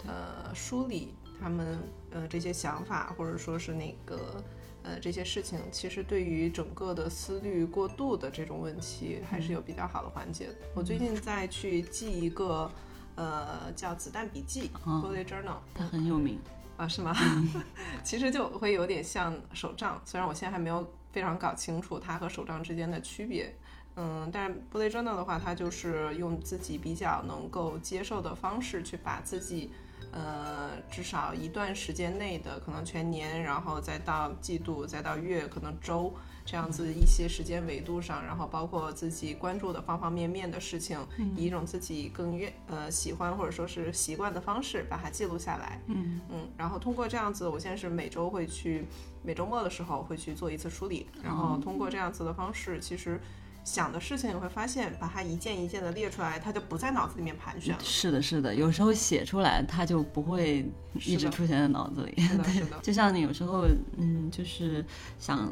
[0.04, 1.78] 呃梳理他们
[2.10, 4.42] 呃这些想法，或者说是那个
[4.84, 10.54] 呃这些事情，其实对于整个的思虑过度的这种问题，还是有比较好的缓解的。
[10.74, 12.70] 我最近在去记一个
[13.16, 16.38] 呃叫子弹笔记嗯 （bullet journal），它很有名。
[16.76, 17.14] 啊，是吗？
[18.02, 23.54] 其实就会有点像手账，虽然我现在还没有非常搞清楚它和手账之间的区别。
[23.94, 29.70] 嗯，但是 bullet journal 的话，它就是用自己比较能够接受的方式去把自己，
[30.14, 41.04] 呃，至少一段时间内的可能全年，然后再到季度，再到月，可能周这样子一些时间维度上，然后包括自己关注的方方面面的事情，
[41.36, 45.80] 以一种自己更愿呃喜欢或者说是习惯的方式把它记录下来。
[45.86, 48.86] 嗯嗯，然后通过这样子，我现在是每周会去，
[49.24, 53.20] 每周末的时候会去做一次梳理，然后通过这样子的方式，其实
[53.64, 57.80] 想的事情你会发现，把它一件一件的列出来，它就不在脑子里面盘旋了。
[57.82, 60.70] 是的，是的，有时候写出来，它就不会
[61.06, 62.22] 一直出现在脑子里。
[62.22, 63.64] 是的， 是的，就像你有时候，
[63.96, 64.84] 嗯，就是
[65.18, 65.50] 想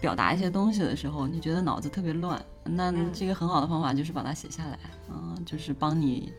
[0.00, 6.32] 表达一些东西的时候，你觉得脑子特别乱，那嗯这个很好的方法就是把它写下来，嗯，就是帮你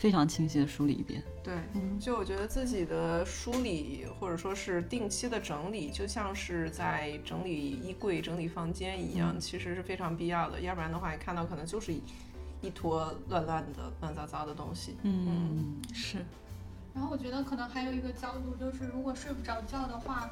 [0.00, 1.22] 非常清晰的梳理一遍。
[1.44, 1.54] 对，
[2.00, 10.58] 就我觉得自己的梳理或者说是定期的整理，就像是在整理衣柜、整理房间一样，其实是非常必要的。
[10.58, 12.02] 要不然的话，你看到可能就是一
[12.62, 14.96] 一坨乱乱的、乱糟糟的东西。
[15.02, 16.24] 嗯，是，
[16.94, 20.30] 然后我觉得可能还有一个角度，就是如果睡不着觉的话，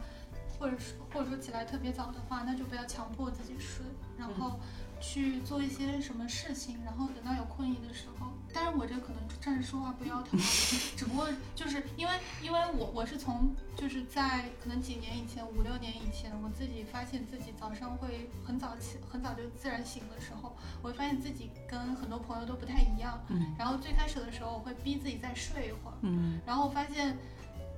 [0.59, 3.85] 或者是或者说起来特别早的话，那就不要强迫自己睡，
[4.16, 4.59] 然后
[4.98, 8.17] 去做一些什么事情，然后等到有困意的时候。
[8.53, 10.39] 当然，我这可能站着说话不腰疼，
[10.97, 23.23] 只不过就是因为因为我我是从就是在可能几年以前五六年以前，我自己发现自己早上会很早起很早就自然醒的时候，我会发现自己跟很多朋友都不太一样。
[23.29, 23.55] 嗯。
[23.59, 26.41] 然后最开始的时候，我会逼自己再睡一会儿，嗯。
[26.47, 27.17] 然后发现，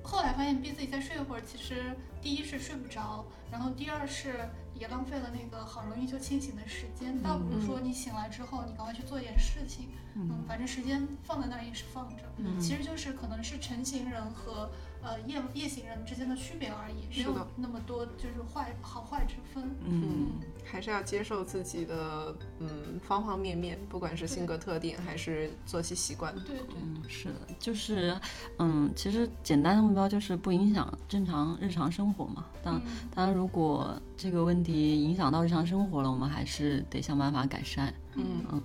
[0.03, 4.49] 后来发现逼自己再睡一会儿，其实第一是睡不着，然后第二是
[4.81, 7.21] 也浪费了那个好容易就清醒的时间。
[7.21, 14.71] 倒不如说你醒来之后，你赶快去做一点事情，嗯，反正时间放在那儿也是放着，嗯其实就是可能是成型人和
[15.03, 19.69] 呃夜夜行人之间的区别而已，没有那么多就是坏好坏之分。
[19.83, 20.31] 嗯
[20.63, 26.33] 还是要接受自己的嗯方方面面，不管是性格特点还是作息习惯。
[26.45, 28.17] 对对，嗯，是的，就是，
[28.57, 32.45] 嗯，其实简单的目标就是不影响正常日常生活嘛。
[32.63, 37.93] 当嗯当然，如果这个问题影响到日常生活了，我们还是得想办法改善。
[38.15, 38.61] 嗯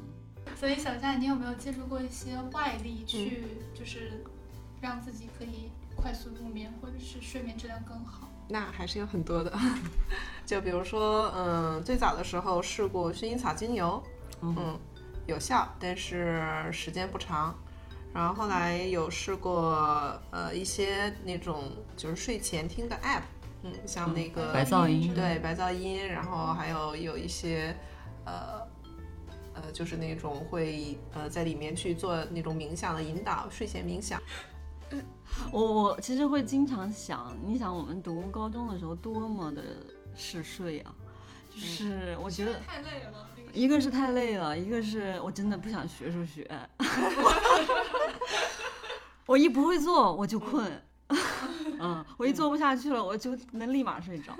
[0.54, 3.42] 所以小夏，你有没有接触过一些外力去，
[3.74, 4.24] 就是
[4.80, 5.70] 让自己可以
[6.06, 8.28] 快速入眠，或者是睡眠质量更好？
[8.46, 9.52] 那还是有很多的，
[10.46, 14.00] 就比如说，嗯，最早的时候试过薰衣草精油，
[14.40, 14.78] 嗯，
[15.26, 16.40] 有效，但是
[16.70, 17.52] 时间不长。
[18.14, 23.22] 然后后来有试过，呃，一些那种就是睡前听的 app，
[23.64, 27.76] 嗯，像那个白噪音对白噪音，然后还有有一些，
[28.24, 28.60] 呃
[29.54, 34.22] 呃，就是那种会呃在里面去做那种冥想的引导，睡前冥想。
[35.52, 39.62] 我我其实会经常想，你想我们读高中的时候多么的
[40.14, 40.94] 嗜睡啊，
[41.54, 43.28] 就是我觉得太累了。
[43.52, 46.48] 一个是太累了，一个是我真的不想学数学。
[49.24, 50.70] 我一不会做我就困，
[51.80, 54.36] 嗯，我一做不下去了我就能立马睡着。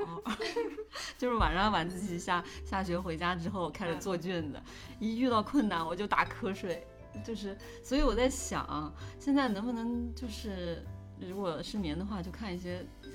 [1.19, 4.61] 就是晚上晚自习下下学回家之后开始做卷子，
[5.01, 6.87] 一遇到困难我就打瞌睡。
[7.25, 10.85] 就是，所以我在想，现在能不能就是，
[11.21, 13.13] 如果失眠的话，就看一些 对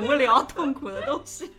[0.00, 1.50] 无聊痛苦的东西。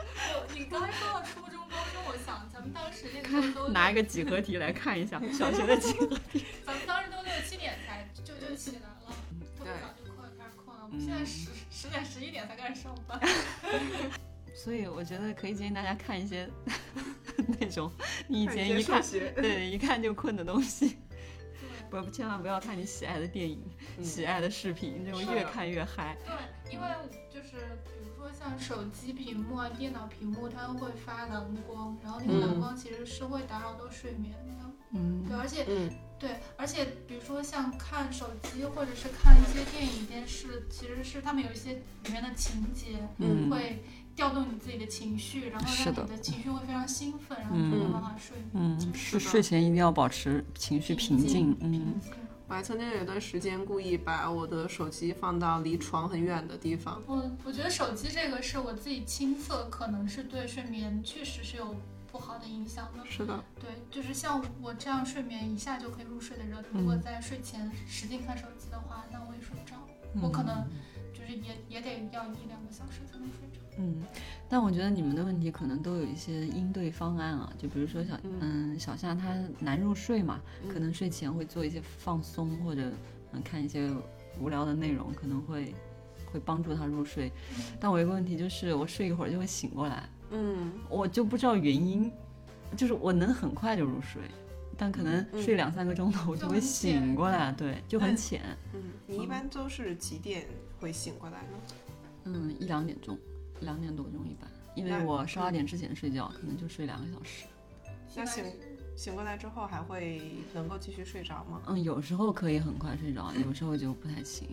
[0.54, 6.44] 你刚才说到初中、高中，我想咱们当时那个都拿一个几何题来看一下 小学的几何题。
[6.64, 9.14] 咱们当时都六七点才就就起来了，
[9.58, 10.84] 特别早就困开始困了。
[10.84, 13.18] 我们现在十十点十一点才开始上班。
[14.54, 16.48] 所以我觉得可以建议大家看一些
[17.60, 17.90] 那种
[18.28, 19.02] 你以前一看
[19.34, 20.96] 对一看就困的东西，
[21.90, 23.62] 不千万不要看你喜爱的电影、
[24.02, 26.16] 喜爱的视频，这种越看越嗨。
[26.24, 26.86] 对，因为
[27.30, 34.52] 就是比如说像手机屏幕啊、电脑屏幕，它会发蓝光，然后那个蓝光其实是会打扰到睡眠的。
[34.94, 35.64] 嗯，对，而且
[36.18, 41.72] 对，而且比如说像看手机或者是看一些电影、电视，其实是他们有一些
[42.04, 43.82] 里面的情节嗯会。
[44.14, 48.36] 调动你自己的情绪，然后让你的情绪会非常兴奋，然后就没有办法睡。
[48.52, 51.56] 嗯，是睡前一定要保持情绪平静。
[51.60, 52.00] 嗯，
[52.48, 57.02] 我还曾经有一段时间故意把我的手机放到离床很远的地方。
[57.06, 61.74] 我我觉得手机这个是我自己亲测，可能是对睡眠确实是有
[62.10, 63.02] 不好的影响的。
[63.08, 69.76] 是的，对，就是像我这样睡眠一下就可以入睡的人，如果在睡前使劲看手机的话，那我也睡不着。
[70.20, 70.91] 我可能就
[71.32, 73.58] 是也也得要一两个小时才能睡着。
[73.78, 74.02] 嗯，
[74.48, 82.92] 但我觉得你们的问题可能都有一些应对方案啊，就比如说小嗯小夏他难入睡嘛，可能睡前会做一些放松或者
[83.32, 83.90] 嗯看一些
[84.38, 85.74] 无聊的内容，可能会
[86.30, 87.32] 会帮助他入睡。
[87.80, 92.12] 但我有个问题就是我睡一会儿就会醒过来，嗯，我就不知道原因，
[92.76, 94.20] 就是我能很快就入睡，
[94.76, 98.42] 但可能睡两三个钟头我就会醒过来，对，就很浅。
[98.74, 100.46] 嗯，你一般都是几点
[100.82, 101.48] 会醒过来呢？
[102.24, 103.16] 嗯，一两点钟。
[103.60, 107.44] 两点多钟一般，因为我十二点之前睡觉，可能就睡两个小时。
[108.16, 108.44] 那醒
[108.96, 110.20] 醒过来之后还会
[110.52, 111.62] 能够继续睡着吗？
[111.68, 114.48] 嗯，有时候可以很快睡着，有时候就不太行。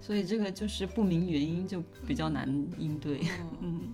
[0.00, 3.20] 所以这个就是不明原因就比较难应对。
[3.60, 3.92] 嗯。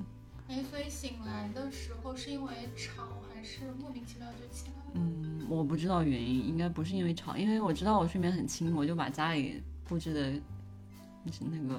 [0.48, 3.02] 哎，所以醒来的时候是因为吵，
[3.34, 4.92] 还是莫名其妙就起来了？
[4.94, 10.40] 嗯，我不知道原因，应该不是因为吵，因为我知道我睡眠很轻，我就把家里布置的。
[11.32, 11.78] 是那个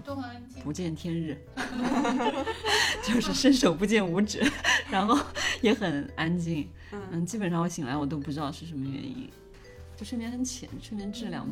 [0.64, 1.38] 不见天日，
[3.04, 4.40] 就是伸手不见五指，
[4.92, 5.18] 然后
[5.62, 6.70] 也很安静。
[6.92, 9.30] 嗯，基本上我醒来我都不知道是什么原因，
[9.96, 11.48] 就睡眠很浅，睡眠质量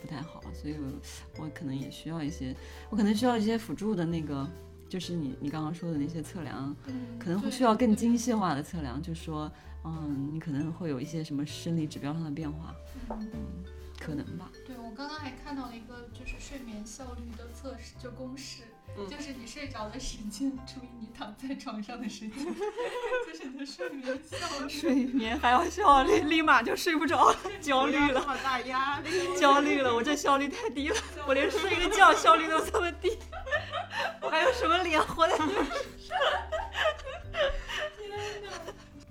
[0.00, 2.54] 不太好，所以我我可能也需要一些，
[2.90, 4.48] 我可能需要一些辅助的那个，
[4.88, 6.74] 就是你你刚刚说的那些测量，
[7.18, 9.50] 可能会需要更精细化的测量，就说
[9.84, 12.74] 嗯，你可能会有一些什么生理指标上的变化，
[13.10, 13.28] 嗯，
[14.06, 14.48] 可能吧。
[14.64, 18.62] 对我刚刚还看到了一个就是睡眠效率的测试，就公式，
[19.10, 22.38] 就是你睡着的时间除以你躺在床上的时间，
[23.26, 24.68] 就是你的睡眠效率。
[24.68, 28.20] 睡眠还要效率， 立马就睡不着，焦虑了。
[28.20, 33.18] 这么大压力，焦虑了，我这效率太低了，我连睡个觉效率都这么低，
[34.22, 35.44] 我还有什么脸活在这
[35.98, 36.16] 上？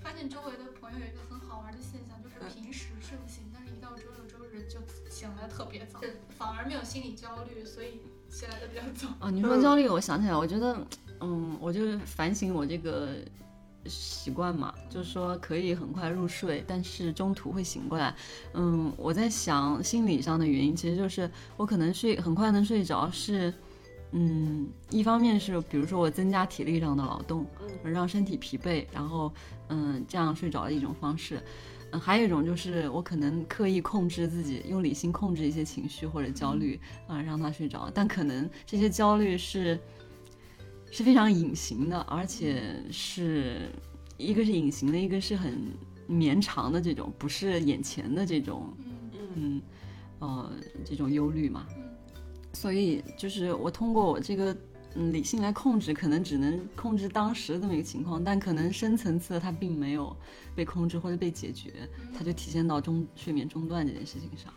[0.01, 3.43] 发现周围的朋友有一个很好玩的现象，就是平时睡不醒，
[5.25, 9.07] 醒来特别早，反而没有心理焦虑，所以起来的比较早。
[9.19, 10.77] 哦，你说焦虑，我想起来，我觉得，
[11.19, 13.09] 嗯，我就反省我这个
[13.87, 18.15] 习惯嘛，就是说可以很快入睡，但是中途会醒过来。
[18.53, 23.51] 嗯，我在想心理上的原因，其实就是我可能睡很快能睡着，是，
[24.11, 27.45] 嗯，一方面是比如说我增加体力上的劳动，
[27.83, 29.33] 让身体疲惫，然后，
[29.69, 31.41] 嗯，这样睡着的一种方式。
[31.99, 37.89] 还有一种就是我可能刻意控制自己，用理性控制一些情绪或者焦虑啊，让他睡着。
[37.93, 39.79] 但可能这些焦虑是
[40.91, 43.69] 是非常隐形的，而且是
[44.17, 45.59] 一个是隐形的，一个是很
[46.07, 48.73] 绵长的这种，不是眼前的这种，
[49.35, 49.61] 嗯
[50.19, 50.51] 呃
[50.83, 51.65] 这种忧虑嘛。
[52.53, 54.55] 所以就是我通过我这个。
[54.95, 60.15] 嗯，理性来控制，可能只能控制当时这么一个情况，但可能深层次的它并没有
[60.55, 64.53] 被控制或者被解决，它就体现到中睡眠中断这件事情上。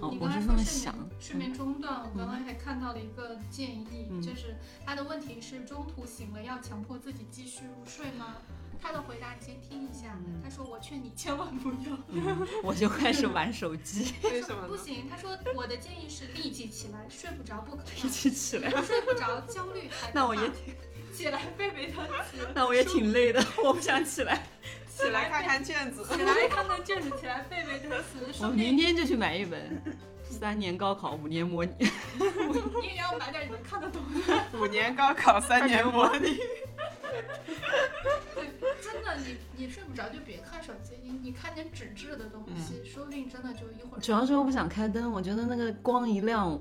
[0.00, 0.92] 哦，我是这么想。
[1.20, 8.38] 睡眠中断，我刚刚还看到了一个建议，就是他的问题是中途醒了要强迫自己继续入睡吗？
[8.82, 10.08] 他的回答你先听一下。
[10.26, 11.96] 嗯他说：“我劝你千万不要。
[12.08, 18.68] 嗯我就开始玩手机， 为什么不行，他说我的建议是立即起来， 睡不着不可一怕，起起来。
[18.82, 20.10] 睡不着焦虑才。
[20.12, 20.74] 那我也挺
[21.14, 24.42] 起来背背单词，那我也挺累的，我不想起来。
[24.94, 26.04] 起来看看卷子。
[26.04, 29.82] 起来看看卷子，起来背背单词，我明天就去买一本
[30.28, 31.72] 三年高考五年模拟。
[31.78, 34.58] 你也要买点你能看得懂的。
[34.58, 36.40] 五年高考，三年模拟。
[38.34, 38.50] 对，
[38.82, 44.00] 真的，你你睡不着就别看手机，你你看点纸质的东西，说不定真的就一会儿。
[44.00, 46.58] 主要是我不想开灯，我觉得那个光一亮，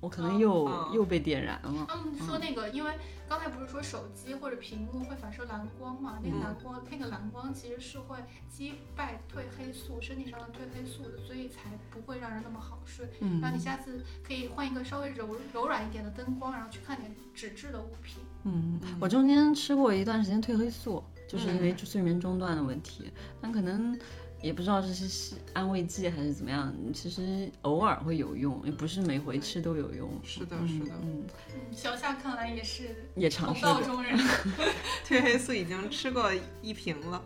[0.00, 1.86] 我可能又、嗯又被点燃了。
[1.88, 2.92] 他们说那个，因为
[3.28, 6.18] 刚才不是说手机或者屏幕会反射蓝光嘛？
[6.22, 8.16] 那个嗯蓝光，那个蓝光其实是会
[8.48, 13.08] 击败褪黑素，身体上的褪黑素的，所以才不会让人那么好睡。
[13.20, 18.22] 嗯然后你下次可以换一个稍微柔柔软一点的灯光，然后去看点纸质的物品。
[18.46, 23.98] 嗯，我中间吃过一段时间褪黑素，就是因为嗯睡眠中断的问题，但可能
[24.40, 30.08] 也不知道这是是安慰剂还是怎么样，其实偶尔会有用，也不是每回吃都有用。
[30.22, 30.94] 是的，嗯是的。
[31.02, 32.84] 嗯，嗯，小夏看来也是
[33.16, 33.74] 也尝同试过。
[33.74, 34.16] 道中人。
[35.06, 36.30] 褪黑素已经吃过
[36.62, 37.22] 一瓶了。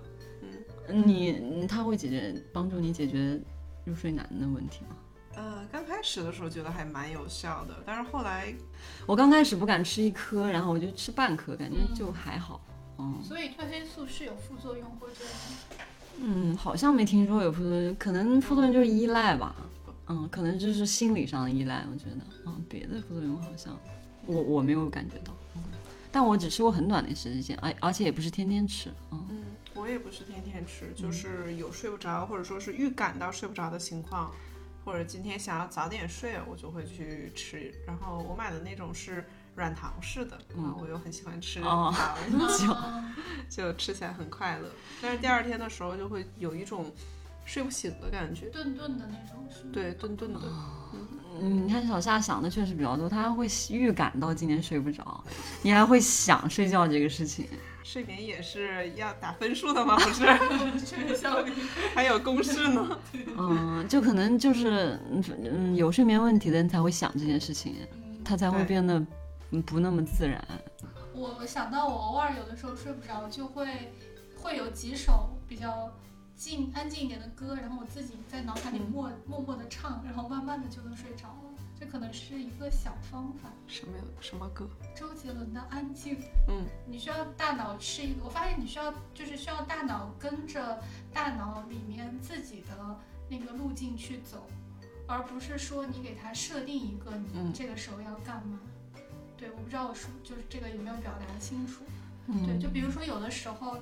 [0.88, 3.40] 嗯你它会解决帮助你解决
[3.84, 4.96] 入睡难的问题吗？
[6.00, 8.54] 开始的时候觉得还蛮有效的，但是后来
[9.04, 12.58] 我刚开始不敢吃一颗，然后我就吃半颗，感觉嗯就还好。
[12.98, 15.14] 嗯所以褪黑素是有副作用或者
[16.16, 19.54] 嗯，好像没听说有副作用，可能副作用就是依赖吧。
[20.08, 22.16] 嗯，可能就是心理上的依赖，我觉得。
[22.46, 23.78] 嗯，别的副作用好像
[24.24, 25.34] 我我没有感觉到。
[25.54, 25.62] 嗯，
[26.10, 28.88] 但我只吃过很短的时间，而而且也不是天天吃。
[29.10, 34.32] 嗯嗯，我也不是天天吃，就是有睡不着，或者说是预感到睡不着的情况，
[34.90, 37.72] 或者今天想要早点睡，我就会去吃。
[37.86, 39.24] 然后我买的那种是
[39.54, 42.18] 软糖式的，嗯我又很喜欢吃哦糖，
[42.58, 43.14] 就啊
[43.48, 44.68] 就吃起来很快乐。
[45.00, 46.92] 但是第二天的时候就会有一种
[47.44, 49.70] 睡不醒的感觉，顿顿的那种是吗？
[49.72, 50.40] 对，顿顿的。
[51.40, 55.22] 嗯，你看小夏想的确实比较多，他会预感到今天睡不着，
[55.62, 57.46] 你还会想睡觉这个事情。
[57.82, 59.96] 睡眠也是要打分数的吗？
[59.96, 60.24] 不是。
[61.94, 62.98] 还有公式呢。
[63.36, 68.98] 嗯，就可能就是嗯嗯有睡眠问题的人才会想这件事情，嗯，他才会变得
[69.50, 70.42] 嗯不那么自然。
[71.14, 73.92] 我想到我偶尔有的时候睡不着，就会
[74.36, 75.92] 会有几首比较
[76.36, 81.49] 静安静一点的歌，然后我自己在脑海里默、默默的唱，然后慢慢的就能睡着了。
[81.80, 83.48] 这可能是一个小方法。
[83.66, 84.68] 什么什么歌？
[84.94, 86.16] 周杰伦的《安静》，
[86.48, 90.78] 嗯，你需要大脑是一个，我发现你需要就是需要大脑跟着
[91.10, 94.46] 大脑里面自己的那个路径去走，
[95.06, 98.60] 而不是说你给它设定一个你嗯这个时候要干嘛。
[99.38, 101.82] 对，我不知道我说就是这个有没有表达清楚。
[102.26, 103.78] 嗯对，就比如说有的时候，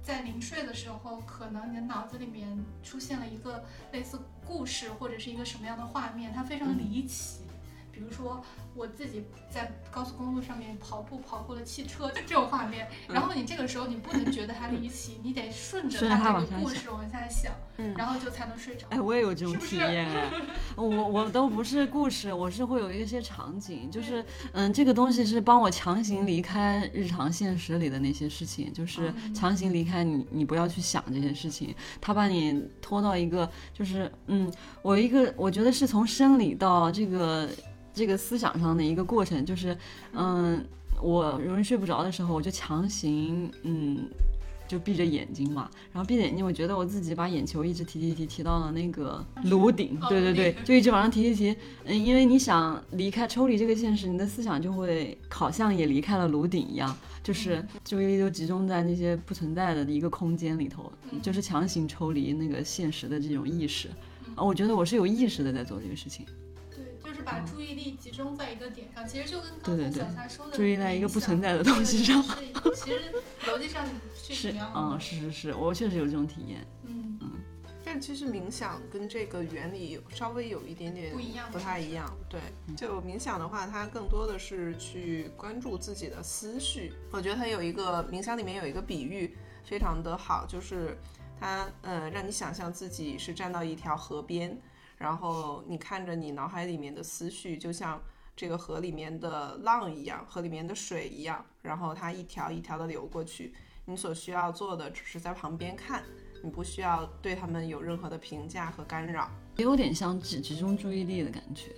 [0.00, 7.41] 在临睡的时候，可能你的脑子里面出现了一个类似故事或者是一个什么样的画面，它非常离奇。
[7.92, 8.42] 比如说
[8.74, 18.86] 我自己在高速公路上面跑步跑过了汽车就这种画面，嗯然后你这个时候你不能觉得它离奇，你得顺着它这个故事往下想，嗯然后就才能睡着。
[18.88, 20.30] 哎，我也有这种体验哎，
[20.76, 34.50] 我我都不是故事，我是会有一些场景，就是嗯，这个东西是帮我强行离开日常现实里的那些事情，就是嗯强行离开你，你不要去想这些事情，他把你拖到一个就是嗯，
[34.80, 37.48] 我一个我觉得是从生理到这个
[37.92, 39.76] 这个思想上的一个过程，就是
[40.12, 40.64] 嗯，
[41.00, 44.08] 我容易睡不着的时候，我就强行嗯。
[44.68, 51.56] 就闭着眼睛嘛，然后闭着眼睛，我觉得我自己把眼球一直提提提提到了那个颅顶，哦对对对就一直往上提提提。
[51.84, 63.90] 嗯，因为你想离开抽离这个现实，你的思想就会好像也离开了颅顶一样，就是注意力都集中在那些不存在的一个空间里头，嗯就是强行抽离那个现实的这种意识。
[64.26, 66.34] 嗯啊，我觉得我是有意识的在做这个事情，对，
[67.22, 72.22] 就是把注意力集中在一个点上，其实就跟刚才小夏说的注意在一个不存在的东西上
[72.74, 73.12] 其实
[73.46, 74.80] 逻辑上是是一样的。
[74.80, 76.66] 嗯，是是是，我确实有这种体验。
[76.84, 77.18] 嗯，
[77.84, 82.12] 但其实冥想跟这个原理有稍微有一点点不一样不太一样。
[82.28, 82.40] 对，
[82.76, 86.92] 就冥想的话，它更多的是去关注自己的思绪。
[87.10, 90.98] 我觉得它有一个冥想里面有一个比喻非常的好，就是
[91.38, 94.58] 它呃让你想象自己是站到一条河边，
[95.02, 98.00] 然后你看着你脑海里面的思绪，就像
[98.36, 103.52] 这个河里面的浪一样，河里面的水一样，然后它一条一条的流过去。
[103.84, 106.04] 你所需要做的只是在旁边看，
[106.44, 109.28] 你不需要对他们有任何的评价和干扰。
[109.56, 111.72] 也有点像集集中注意力的感觉。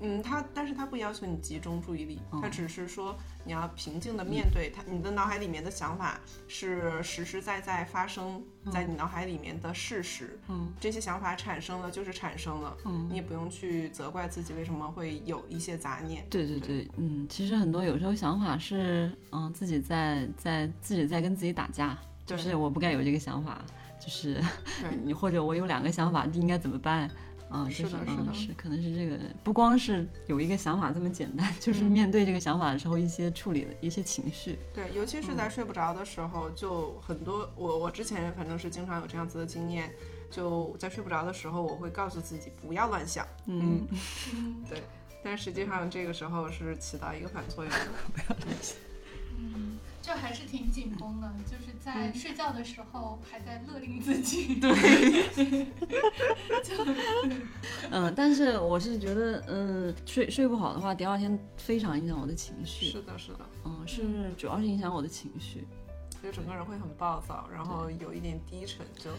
[0.00, 10.38] 嗯，他但是他不要求你集中注意力，它哦只是说你要平静的面对它，你的脑海里面的想法是实实在在发生在你脑海里面的事实。
[10.48, 16.26] 嗯，这些想法产生了就是产生了，嗯你也不用去责怪自己为什么会有一些杂念。
[16.28, 23.64] 对对对，嗯，其实很多有时候想法是，嗯，自己在在自己在跟自己打架，就是我不该有这个想法，
[23.98, 24.42] 就是
[25.04, 27.10] 你或者我有两个想法，应该怎么办？
[27.50, 31.90] 嗯，是就是嗯的是的是可能是这个，不光是有一个想法这么简单，就是嗯。
[31.90, 34.58] 面对这个想法的时候，一些处理的一些情绪。
[34.74, 39.90] 对，尤其是在睡不着的时候，就很多我我之前反正是经常有这样子的经验，
[40.30, 43.86] 就在睡不着的时候，我会告诉自己不要乱想，嗯，
[44.68, 44.82] 对。
[45.22, 47.72] 但实际上这个时候是起到一个反作用。
[47.72, 47.78] 的。
[50.26, 54.56] 还是挺紧绷的，就是在嗯睡觉的时候还在勒令自己。
[54.60, 54.74] 对
[57.92, 62.86] 嗯，但是我是觉得，嗯，睡睡不好的话，第二天非常影响我的情绪。
[62.86, 64.02] 是的，是的，嗯，是
[64.36, 65.64] 主要是影响我的情绪。
[66.20, 69.10] 就整个人会很暴躁，然后有一点低沉，就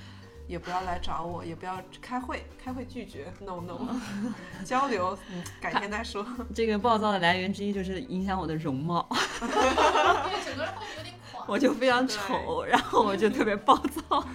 [0.48, 3.78] 也不要来找我，也不要开会，开会拒绝，no no，
[4.64, 6.26] 交流，嗯，改天再说。
[6.56, 9.08] 这个暴躁的来源之一就是影响我的容貌，
[9.40, 11.46] 对，整个人会有点垮。
[11.48, 14.26] 我就非常丑，然后我就特别暴躁。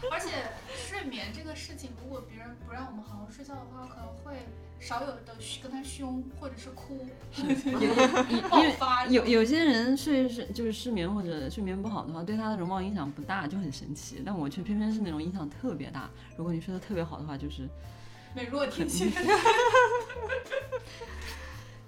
[0.00, 0.30] 对，而且
[0.72, 4.46] 睡眠这个事情，如果别人不让我们好好睡觉的话，可能会
[4.80, 5.18] 少有的
[5.62, 7.06] 跟他凶，或者是哭，
[8.48, 9.06] 爆发。
[9.06, 14.22] 有有些人睡是就是失眠或者睡眠不好的话，对他的容貌影响不大，就很神奇。
[14.24, 16.08] 但我却偏偏是那种影响特别大。
[16.36, 17.68] 如果你睡得特别好的话，就是
[18.34, 19.10] 美若天仙。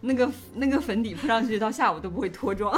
[0.03, 2.74] 那个那个粉底扑上去到下午都不会脱妆，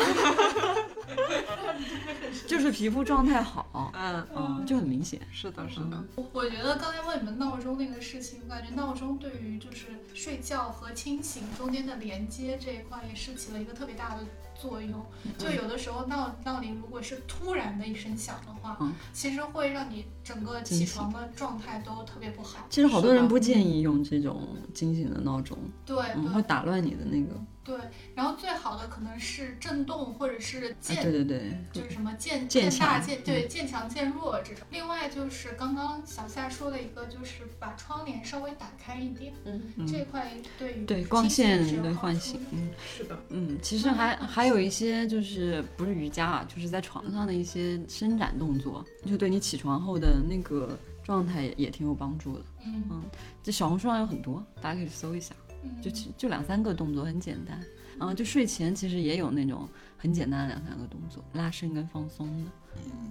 [2.53, 5.19] 就是皮肤状态好，嗯，嗯，就很明显。
[5.33, 14.23] 是的，是的，我我觉得刚才问你们闹钟那个事情，我感觉闹钟对于就是睡觉和清醒中间的连接这一块也是起了一个特别大的
[14.55, 15.03] 作用。
[15.39, 22.67] 就有的时候闹闹铃如果是突然的一声响的话，嗯其实会让你整个起床的状态都特别不好。
[22.69, 27.41] 其实好多人不建议用这种惊醒的闹钟，对嗯，对会打乱你的那个。
[27.65, 27.77] 对，
[28.15, 34.67] 然后最好的可能是震动或者是啊，渐对对对，就是什么渐渐大强渐对渐强渐弱这种。
[34.71, 52.45] 另外就是刚刚小夏说的一个，就是把窗帘稍微打开一点，嗯，这块对于对光线的，唤醒嗯是的，嗯，其实还还有一些就是不是瑜伽啊，就是在床上的一些伸展动作，就对你起床后的那个状态也也挺有帮助的。
[52.65, 53.03] 嗯
[53.43, 55.42] 这小红书上有很多，大家可以去搜一下，嗯，
[55.81, 57.61] 就就两三个动作，很简单。
[58.01, 62.51] 嗯，就睡前其实也有那种很简单的两三个动作，拉伸跟放松的。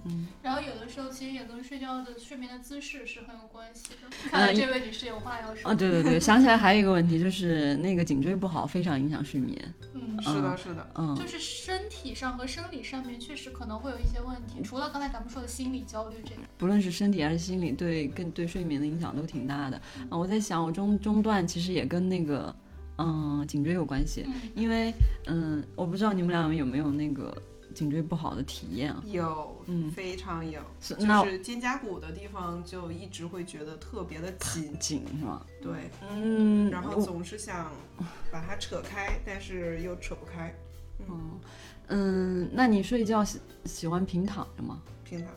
[0.06, 4.08] 嗯，然后有的时候其实也跟睡觉的睡眠的姿势是很有关系的。
[4.10, 5.70] 呃看来这位女士有话要说。
[5.70, 9.56] 啊，对对对，想起来还有一个问题，就是那个颈椎不好，非常影响睡眠。
[9.94, 16.40] 嗯，是的，是的，嗯，就是身体上和生理上面确实可能会有一些问题，除了刚才咱们说的心理焦虑这个。
[16.58, 19.80] 不论是身体还是心理，对跟对睡眠的影响都挺大的。
[20.10, 22.52] 啊，我在想，我中中断其实也跟那个
[22.98, 24.92] 嗯颈椎有关系，嗯因为
[25.26, 27.36] 嗯，我不知道你们俩有没有那个
[27.74, 29.02] 颈椎不好的体验啊？
[29.06, 35.44] 有，嗯非常有，是就是肩胛骨的地方就一直会觉得特别的紧，紧是吗？
[35.62, 37.72] 对，嗯，然后总是想
[38.30, 40.54] 把它扯开，但是又扯不开，
[41.08, 41.40] 嗯
[41.88, 44.80] 嗯，那你睡觉喜喜欢平躺着吗？
[45.04, 45.28] 平躺。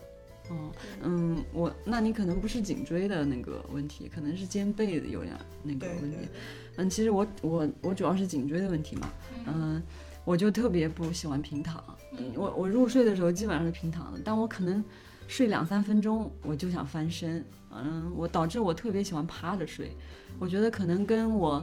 [0.48, 0.72] 哦，
[1.02, 6.28] 嗯，我那你可能不是颈椎的那个问题，可能是肩背的有点那个问题。
[6.76, 9.08] 嗯，其实我我我主要是颈椎的问题嘛，
[9.46, 9.82] 嗯，
[10.24, 11.82] 我就特别不喜欢平躺。
[12.18, 14.82] 嗯我我入睡的时候基本上是平躺的，但我可能
[15.28, 19.90] 睡两三分钟我就想翻身，嗯，我导致我特别喜欢趴着睡。
[20.38, 21.62] 我觉得可能跟我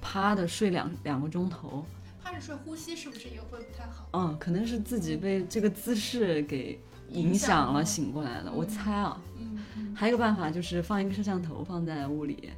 [0.00, 1.84] 趴着睡两两个钟头，
[2.22, 4.08] 趴着睡呼吸是不是也会不太好？
[4.12, 6.78] 嗯，可能是自己被这个姿势给影
[7.10, 8.52] 影响了，醒过来了。
[8.52, 12.50] 我猜啊，嗯嗯还有一个办法就是放一个摄像头放在屋里，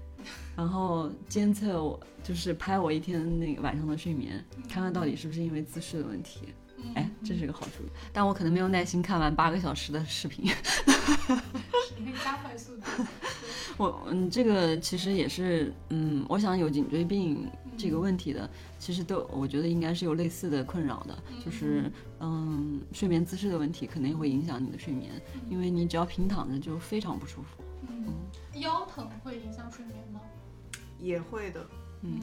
[0.56, 6.40] 然后监测我，就是拍我一天那个晚上的睡眠，看看到底是不是因为姿势的问题。
[6.78, 10.50] 嗯，哎，这是个好主意，但我可能没有耐心看完八个小时的视频。
[11.96, 12.82] 你可以加快速度。
[13.76, 17.46] 我嗯，这个其实也是嗯，我想有颈椎病
[17.76, 18.48] 这个问题的，
[18.78, 21.90] 其实都我觉得应该是有类似的困扰的，就是
[22.20, 25.10] 嗯，睡眠姿势的问题肯定会影响你的睡眠，
[25.50, 27.62] 因为你只要平躺着就非常不舒服。
[27.88, 28.06] 嗯，
[28.60, 30.20] 腰疼会影响睡眠吗？
[30.98, 31.66] 也会的，
[32.00, 32.18] 嗯，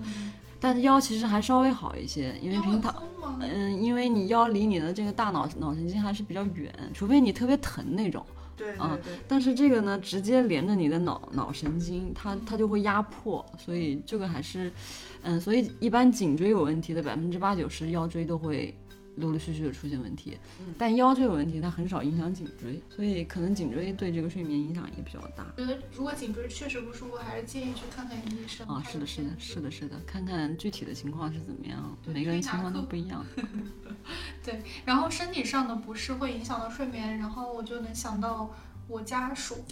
[0.59, 3.03] 但是腰其实还稍微好一些，因为平躺。
[3.39, 8.25] 嗯，因为你腰离你的这个大脑脑神经还是比较远，除非你特别疼那种，
[8.63, 14.71] 对啊对对，但是这个呢，直接连着你的脑脑神经，它它就会压迫，所以这个还是，
[15.21, 18.73] 嗯，所以一般颈椎有问题的百分之八九十腰椎都会
[19.17, 20.37] 陆陆续续的出现问题，
[20.77, 25.45] 但腰椎有问题，它很少影响颈椎，所以可能颈椎对这个睡眠影响也比较大。
[25.57, 28.67] 觉得如果颈椎确实不舒服，还是建议去看看医生。
[28.67, 33.25] 啊，是的，是的，是的，是的，看看具体的情况是怎么样，每个人情况都不一样。
[34.43, 38.53] 对，然后身体上的不适会影响到睡眠，然后我就能想到
[38.87, 39.63] 我家属，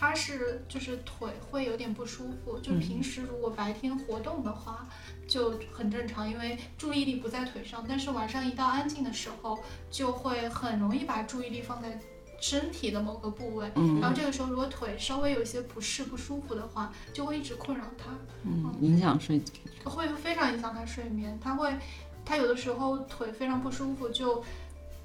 [0.00, 4.88] 他是就是腿会有点不舒服，就嗯平时如果白天活动的话
[5.28, 9.58] 就很正常，因为注意力不在腿上，但是晚上一到安静的时候，
[9.90, 12.00] 就会很容易把注意力放在
[12.40, 18.06] 身体的某个部位，嗯然后这个时候如果腿稍微有一些不适不舒服的话，就会一直困扰他。
[18.44, 19.38] 嗯，影响睡
[19.84, 21.38] 会非常影响他睡眠。
[21.42, 21.76] 他会，
[22.24, 24.42] 他有的时候腿非常不舒服，就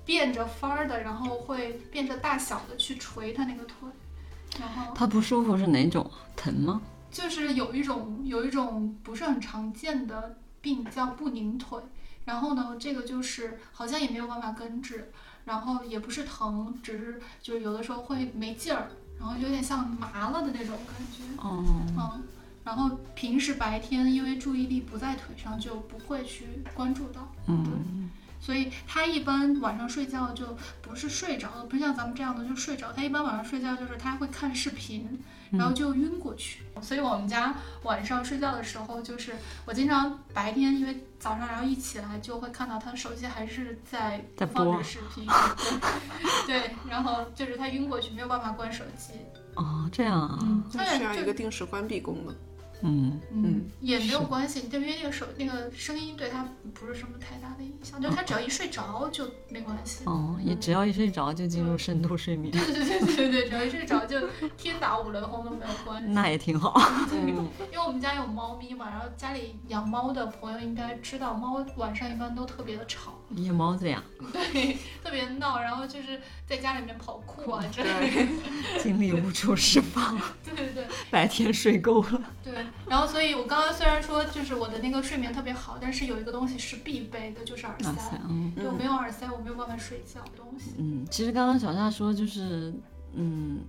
[0.06, 3.90] 变着法儿的，然后会变着大小的去捶他那个腿，
[4.94, 6.10] 它不舒服是哪种？
[6.36, 6.82] 疼吗？
[7.12, 11.80] 就是有一种有一种不是很常见的病叫不宁腿，
[12.26, 15.12] 然后呢，这个就是好像也没有办法根治，
[15.46, 21.24] 然后也不是疼，只是就是有的时候会没劲儿，然后有点像麻了的那种感觉。
[21.38, 21.64] 哦，
[21.98, 22.24] 嗯，
[22.66, 28.10] 然后平时白天因为注意力不在腿上，就不会去关注到，嗯，
[28.46, 35.20] 所以他一般晚上睡觉就不是睡着了，不像咱们这样的就睡着，他一般晚上睡觉就是他会看视频，
[35.50, 36.62] 然后就晕过去。
[36.80, 39.34] 所以我们家晚上睡觉的时候，就是
[39.66, 45.26] 我经常白天因为早上然后一起来就会看到他手机还是在在放着视频，
[46.46, 49.14] 对对，然后就是他晕过去没有办法关手机，
[49.56, 50.38] 哦，这样啊，
[50.72, 52.36] 需要一个定时关闭功能。
[52.82, 60.04] 嗯，嗯，也没有关系，对，因为那个手那个声音对他不是什么太大的影响，就他只要一睡着就没关系。
[60.06, 66.10] 哦，也只要一睡着就进入深度睡眠，对对对对对对，只要一睡着就天打五雷轰都没有关系。
[66.12, 66.74] 那也挺好。
[67.10, 67.18] 对，
[67.72, 78.00] 因为我们家有猫咪嘛，然后家里养猫的朋友应该知道，猫晚上一般都特别的吵，夜猫子呀，对，特别闹，然后就是在家里面跑酷啊之类的。
[78.00, 82.22] 对，精力无处释放，对对对白天睡够了。
[82.44, 90.72] 对，然后所以我刚刚虽然说就是我的那个睡眠特别好，但是有一个东西是必备的，就是耳哇塞塞。，嗯对，我没有耳塞，我没有办法睡觉的东西。
[90.78, 92.74] 嗯，其实刚刚小夏说就是，
[93.14, 93.60] 嗯，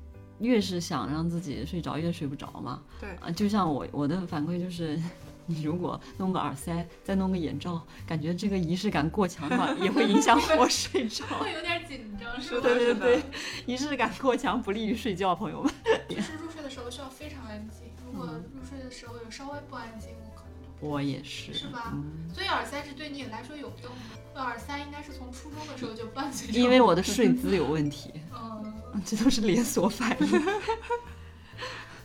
[0.40, 2.82] 越是想让自己睡着，越睡不着嘛。
[3.00, 5.00] 对啊，就像我我的反馈就是。
[5.48, 11.24] 你如果弄个耳塞，再弄个眼罩，感觉这个仪式感过强的话，也会影响我睡着。
[11.38, 12.62] 会有点紧张， 是吧？
[12.64, 13.22] 对对对，
[13.64, 15.72] 仪式感过强不利于睡觉，朋友们。
[16.08, 17.85] 就是入睡的时候需要非常安静，如
[18.16, 23.92] 果嗯入睡的时候有稍微不安静，我可能就我也是，是吧嗯，所以耳塞是对你来说有用
[24.34, 24.40] 的。
[24.40, 30.28] 耳塞应该是从初中的时候就伴随着因为我的睡姿有问题，嗯， 这都是连锁反应。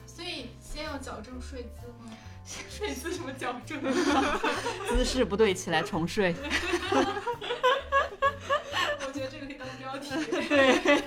[0.06, 2.12] 所以先要矫正睡姿吗？
[2.70, 3.82] 睡姿什么矫正？
[4.90, 6.36] 姿势不对，起来重睡。
[9.06, 10.10] 我觉得这个可以当标题。
[10.48, 11.04] 对，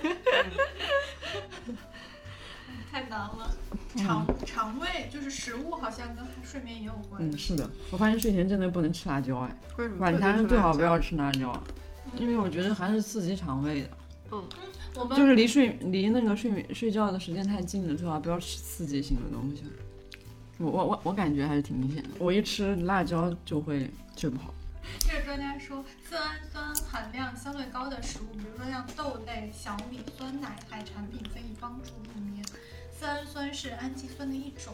[3.96, 11.16] 肠肠胃就是食物，好像跟睡眠也有关嗯，是的，我发现睡前真的不能吃辣椒哎，为什么晚餐最好不要吃。
[11.16, 11.62] 辣椒，
[12.18, 13.90] 因为我觉得还是刺激肠胃的。
[14.96, 19.64] 我们就是离睡离那个睡眠睡觉的时间太近了，最好不要吃刺激性的东西。
[20.58, 24.52] 我我我我感觉还是挺明显的，我一吃辣椒就会睡不好。
[25.00, 32.44] 这个专家说，色氨酸含量相对高的食物，比如说像豆类、小米、酸奶、海产品，可以帮助入眠。
[33.04, 34.72] 色氨酸是氨基酸的一种，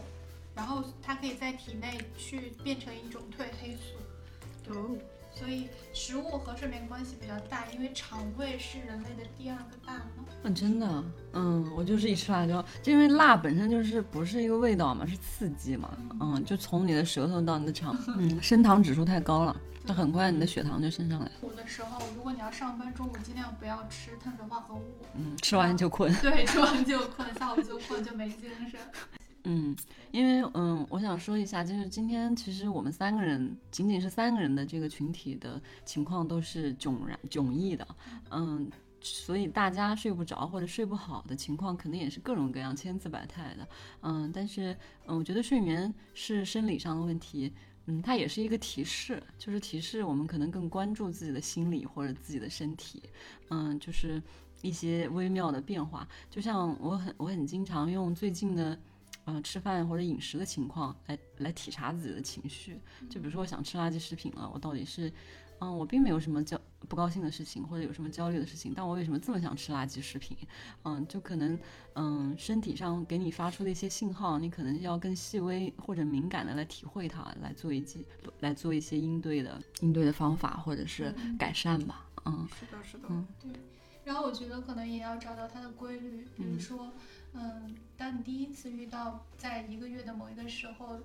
[0.55, 4.73] 然后它可以在体内去变成一种褪黑素。
[4.73, 4.97] 哦，
[5.35, 10.25] 所以食物和睡眠关系比较大，因为肠胃是人类的第二个大脑。
[10.45, 19.61] 嗯，真的，嗯，我就是一吃辣椒，就因为辣本身就是不是一个味道嘛，是刺激嘛，嗯，就从你的舌头到你的肠， 嗯，升糖指数太高了，
[19.91, 24.85] 它很快你的血糖就升上来，午的时候，如果你要上班，中午尽量不要吃碳水化合物。
[25.17, 26.15] 嗯，吃完就困。
[26.23, 28.79] 对，吃完就困，下午就困，就没精神。
[29.43, 29.75] 嗯，
[30.13, 37.85] 因为嗯，我想说一下，就是今天其实我们三个人，仅仅是三个人的这个群体的情况都是迥然迥异的，
[38.31, 38.71] 嗯，
[39.01, 43.69] 所以大家睡不着或者睡不好的情况，肯定也是各种各样、千姿百态的，
[44.03, 44.77] 嗯，但是
[45.07, 47.53] 嗯，我觉得睡眠是生理上的问题。
[47.91, 53.03] 嗯，它也是一个提示，就是提示我们可能更关注自己的心理或者自己的身体，
[53.49, 54.23] 嗯，就是
[54.63, 56.07] 一些微妙的变化。
[56.31, 58.79] 就像我很我很经常用最近的
[59.25, 62.81] 呃吃饭或者饮食的情况来来体察自己的情绪。
[63.09, 65.13] 就比如说我想吃垃圾食品了，我到底是
[65.59, 66.61] 嗯，我并没有什么叫
[66.91, 70.37] 不高兴的事情，或者有什么焦虑的事情，但我为什么这么想吃垃圾食品？
[70.83, 71.57] 嗯，就可能
[71.95, 78.01] 嗯身体上给你发出的一些信号，你可能要更细微或者敏感的来体会它，来做一些
[78.41, 82.07] 来做一些应对的应对的方法或者是改善吧。
[82.27, 83.27] 嗯，是的，是的，嗯。
[83.41, 83.53] 对，
[84.05, 86.93] 然后我觉得可能也要找到它的规律，比如嗯说，
[87.35, 91.01] 嗯，当你第一次遇到在一个月的某一个时候，呃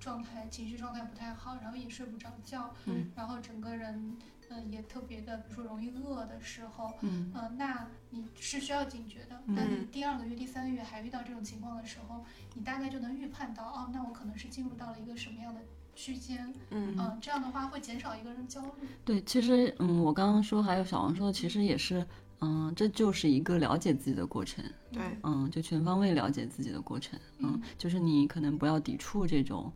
[0.00, 4.16] 状态情绪状态不太好，然后也睡不着觉，嗯，然后整个人，
[4.50, 9.40] 嗯，也特别的，比如说容易饿的时候，嗯呃，那你是需要警觉的。
[9.46, 12.24] 嗯那你第二个月、第三个月还遇到这种情况的时候，
[12.54, 15.60] 你大概就能预判到，哦，那我可能是进入到了一个什么样的
[15.94, 18.88] 区间，嗯嗯、这样的话会减少一个人焦虑。
[19.04, 22.06] 对，其实嗯，我刚刚说还有小王说的，其实也是
[22.40, 24.64] 嗯，这就是一个了解自己的过程。
[24.92, 27.18] 对，嗯，就全方位了解自己的过程。
[27.38, 29.72] 嗯，就是你可能不要抵触这种，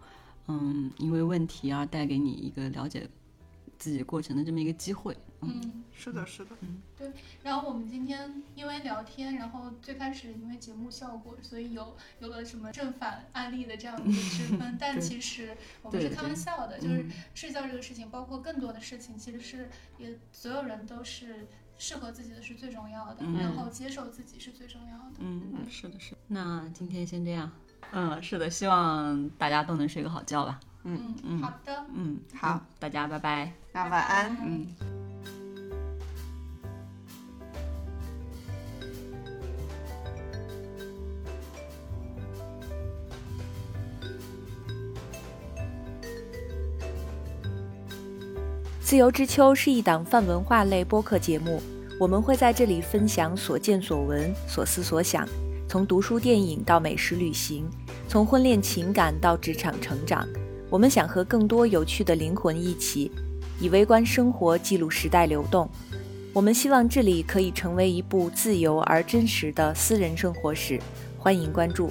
[0.48, 3.08] 嗯，因为问题而带给你一个了解
[3.78, 5.16] 自己过程的这么一个机会。
[5.40, 7.12] 嗯嗯，是的，是的，嗯，对
[7.44, 21.46] 然后我们今天因为聊天，然后最开始因为节目效果，所以有有了什么正反案例的这样一个区分， 但其实我们是开玩笑的，就是嗯睡觉这个事情，包括更多的事情，其实是也所有人都是
[21.78, 25.18] 适合自己的是最重要的，嗯然后接受自己是最重要的。
[25.20, 26.18] 嗯，是的，是的。
[26.26, 27.52] 那今天先这样。
[27.92, 30.60] 嗯，是的，希望大家都能睡个好觉吧。
[30.84, 33.52] 嗯，嗯好的，嗯，好，大家拜拜。
[33.72, 34.36] 那晚安。
[34.44, 34.66] 嗯。
[48.80, 51.60] 自由之秋是一档泛文化类播客节目，
[52.00, 55.28] 我们会在这里分享所见所闻、所思所想，
[55.68, 57.68] 从读书电影到美食旅行，
[58.08, 60.26] 从婚恋情感到职场成长。
[60.70, 63.12] 我们想和更多有趣的灵魂一起，
[63.60, 65.68] 以微观生活记录时代流动。
[66.32, 70.80] 我们希望这里可以成为一部自由而真实的私人生活史，
[71.18, 71.90] 欢迎关注。